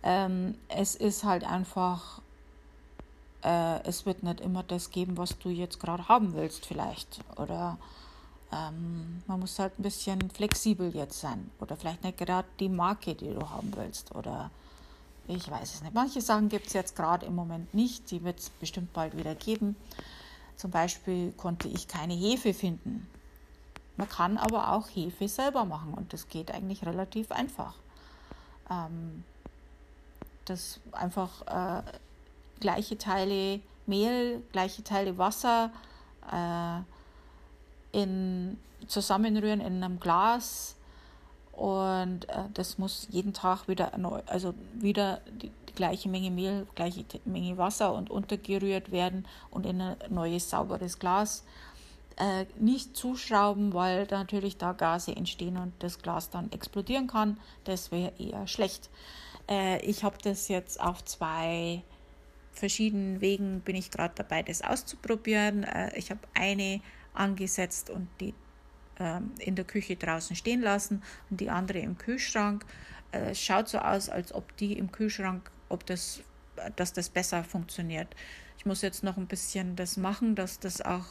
[0.02, 2.20] Ähm, es ist halt einfach,
[3.44, 7.20] äh, es wird nicht immer das geben, was du jetzt gerade haben willst vielleicht.
[7.36, 7.78] Oder
[8.52, 11.50] ähm, man muss halt ein bisschen flexibel jetzt sein.
[11.60, 14.14] Oder vielleicht nicht gerade die Marke, die du haben willst.
[14.14, 14.50] Oder
[15.30, 15.94] ich weiß es nicht.
[15.94, 18.10] Manche Sachen gibt es jetzt gerade im Moment nicht.
[18.10, 19.76] Die wird es bestimmt bald wieder geben.
[20.56, 23.08] Zum Beispiel konnte ich keine Hefe finden.
[23.96, 27.74] Man kann aber auch Hefe selber machen und das geht eigentlich relativ einfach.
[28.70, 29.24] Ähm,
[30.44, 31.82] das einfach äh,
[32.60, 35.70] gleiche Teile Mehl, gleiche Teile Wasser
[36.30, 36.80] äh,
[37.92, 40.76] in, zusammenrühren in einem Glas
[41.61, 46.66] und äh, das muss jeden Tag wieder neu, also wieder die, die, gleiche Menge Mehl,
[46.74, 51.44] gleiche Menge Wasser und untergerührt werden und in ein neues sauberes Glas.
[52.16, 57.38] Äh, nicht zuschrauben, weil natürlich da Gase entstehen und das Glas dann explodieren kann.
[57.64, 58.88] Das wäre eher schlecht.
[59.46, 61.82] Äh, ich habe das jetzt auf zwei
[62.52, 65.64] verschiedenen Wegen bin ich gerade dabei, das auszuprobieren.
[65.64, 66.80] Äh, ich habe eine
[67.12, 68.32] angesetzt und die
[69.38, 72.64] in der Küche draußen stehen lassen und die andere im Kühlschrank.
[73.12, 76.22] Äh, es schaut so aus, als ob die im Kühlschrank, ob das,
[76.76, 78.14] dass das besser funktioniert.
[78.59, 81.07] Ich muss jetzt noch ein bisschen das machen, dass das auch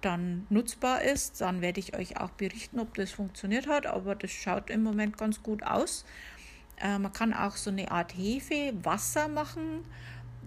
[0.00, 1.40] dann nutzbar ist.
[1.40, 5.18] Dann werde ich euch auch berichten, ob das funktioniert hat, aber das schaut im Moment
[5.18, 6.04] ganz gut aus.
[6.80, 9.84] Äh, man kann auch so eine Art Hefe, Wasser machen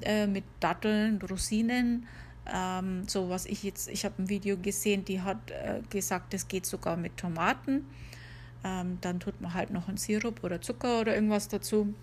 [0.02, 2.08] äh, mit Datteln, Rosinen
[2.54, 6.48] ähm, so was ich jetzt, ich habe ein Video gesehen, die hat äh, gesagt, das
[6.48, 7.86] geht sogar mit Tomaten.
[8.64, 11.94] Ähm, dann tut man halt noch einen Sirup oder Zucker oder irgendwas dazu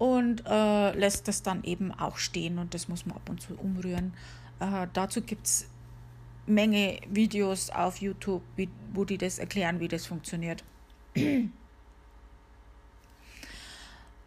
[0.00, 3.54] und äh, lässt das dann eben auch stehen und das muss man ab und zu
[3.54, 4.14] umrühren.
[4.58, 5.68] Äh, dazu gibt es
[6.46, 10.64] Menge Videos auf YouTube, wie, wo die das erklären, wie das funktioniert.
[11.14, 11.52] ähm,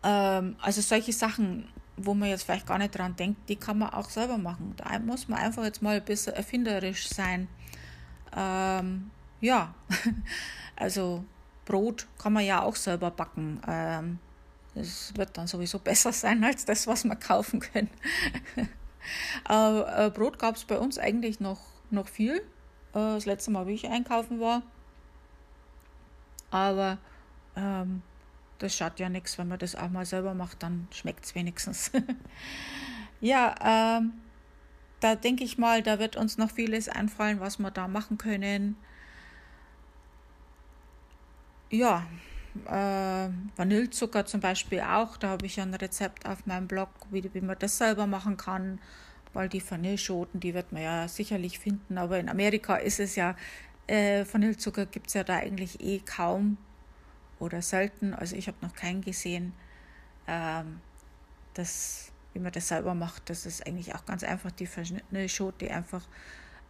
[0.04, 1.68] also solche Sachen
[1.98, 4.74] wo man jetzt vielleicht gar nicht dran denkt, die kann man auch selber machen.
[4.78, 7.48] Da muss man einfach jetzt mal ein bisschen erfinderisch sein.
[8.36, 9.74] Ähm, ja,
[10.76, 11.24] also
[11.66, 13.62] Brot kann man ja auch selber backen.
[13.68, 14.20] Ähm,
[14.76, 17.90] es wird dann sowieso besser sein als das, was wir kaufen können.
[19.50, 22.38] äh, Brot gab es bei uns eigentlich noch, noch viel.
[22.38, 22.44] Äh,
[22.94, 24.64] das letzte Mal, wie ich einkaufen war.
[26.50, 26.98] Aber
[27.56, 28.02] ähm,
[28.64, 31.92] das schadet ja nichts, wenn man das auch mal selber macht, dann schmeckt es wenigstens.
[33.22, 34.14] ja, ähm,
[35.00, 38.78] da denke ich mal, da wird uns noch vieles einfallen, was wir da machen können.
[41.70, 42.06] Ja,
[42.68, 45.18] äh, Vanillezucker zum Beispiel auch.
[45.18, 48.38] Da habe ich ja ein Rezept auf meinem Blog, wie, wie man das selber machen
[48.38, 48.80] kann,
[49.34, 51.98] weil die Vanilleschoten, die wird man ja sicherlich finden.
[51.98, 53.36] Aber in Amerika ist es ja,
[53.88, 56.58] äh, Vanillezucker gibt es ja da eigentlich eh kaum
[57.44, 58.14] oder selten.
[58.14, 59.54] Also ich habe noch keinen gesehen,
[60.28, 60.80] ähm,
[61.54, 63.30] das, wie man das selber macht.
[63.30, 66.08] Das ist eigentlich auch ganz einfach die verschnittene Schote einfach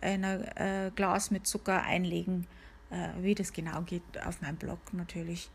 [0.02, 2.48] in ein äh, Glas mit Zucker einlegen.
[2.94, 5.50] Äh, wie das genau geht, auf meinem Blog natürlich.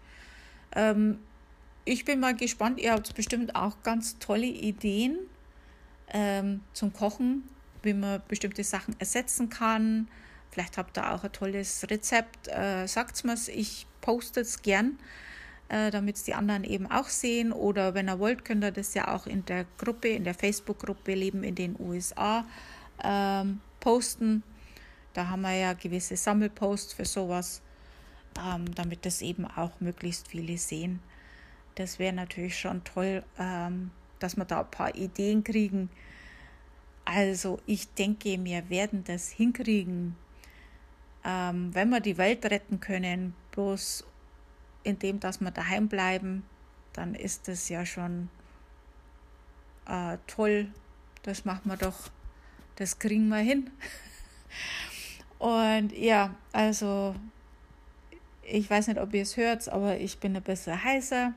[0.75, 1.21] Ähm,
[1.85, 2.81] ich bin mal gespannt.
[2.81, 5.19] Ihr habt bestimmt auch ganz tolle Ideen
[6.09, 7.45] ähm, zum Kochen,
[7.83, 10.09] wie man bestimmte Sachen ersetzen kann.
[10.51, 12.49] Vielleicht habt ihr auch ein tolles Rezept.
[12.49, 14.99] Äh, Sagt mir ich poste es gern,
[15.69, 17.53] äh, damit es die anderen eben auch sehen.
[17.53, 21.15] Oder wenn ihr wollt, könnt ihr das ja auch in der Gruppe, in der Facebook-Gruppe
[21.15, 22.45] Leben in den USA
[23.03, 24.43] ähm, posten.
[25.13, 27.61] Da haben wir ja gewisse Sammelposts für sowas,
[28.39, 31.01] ähm, damit das eben auch möglichst viele sehen.
[31.75, 35.91] Das wäre natürlich schon toll, ähm, dass wir da ein paar Ideen kriegen.
[37.05, 40.17] Also ich denke, wir werden das hinkriegen,
[41.29, 44.05] ähm, wenn wir die Welt retten können, bloß
[44.83, 46.43] indem, dass wir daheim bleiben,
[46.95, 48.31] dann ist das ja schon
[49.87, 50.69] äh, toll.
[51.23, 52.11] Das machen wir doch,
[52.77, 53.71] das kriegen wir hin.
[55.39, 57.15] Und ja, also
[58.43, 61.35] ich weiß nicht, ob ihr es hört, aber ich bin ein bisschen heißer.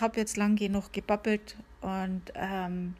[0.00, 2.94] Habe jetzt lang genug gebabbelt und ähm,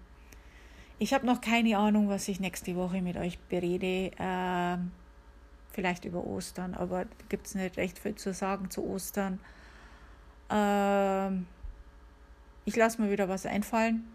[0.99, 4.11] ich habe noch keine Ahnung, was ich nächste Woche mit euch berede.
[4.19, 4.91] Ähm,
[5.73, 9.41] vielleicht über Ostern, aber gibt es nicht recht viel zu sagen zu Ostern.
[10.51, 11.47] Ähm,
[12.65, 14.07] ich lasse mir wieder was einfallen.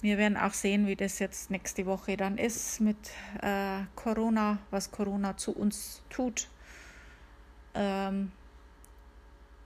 [0.00, 2.96] Wir werden auch sehen, wie das jetzt nächste Woche dann ist mit
[3.40, 6.48] äh, Corona, was Corona zu uns tut,
[7.74, 8.30] ähm,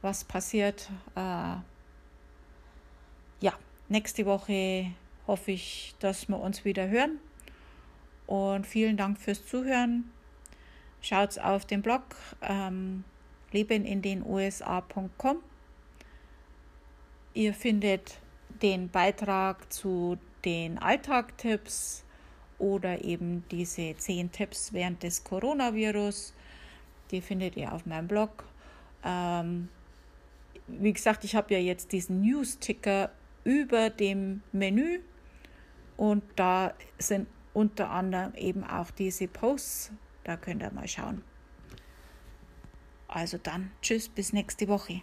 [0.01, 0.91] was passiert.
[1.17, 1.57] Äh,
[3.41, 3.53] ja,
[3.89, 4.93] nächste Woche
[5.27, 7.19] hoffe ich, dass wir uns wieder hören.
[8.29, 10.11] Und vielen Dank fürs Zuhören.
[11.01, 12.03] Schaut auf den Blog
[12.43, 13.05] ähm,
[13.53, 15.39] lebenindenusa.com.
[17.35, 18.19] Ihr findet
[18.63, 22.05] den Beitrag zu den Alltagtipps
[22.59, 26.35] oder eben diese 10 Tipps während des Coronavirus.
[27.11, 28.45] Die findet ihr auf meinem Blog.
[29.05, 29.69] Ähm,
[30.67, 33.11] wie gesagt, ich habe ja jetzt diesen News-Ticker
[33.45, 35.01] über dem Menü
[35.97, 39.93] und da sind unter anderem eben auch diese Posts.
[40.29, 41.23] Da könnt ihr mal schauen.
[43.09, 45.01] Also dann, tschüss, bis nächste Woche.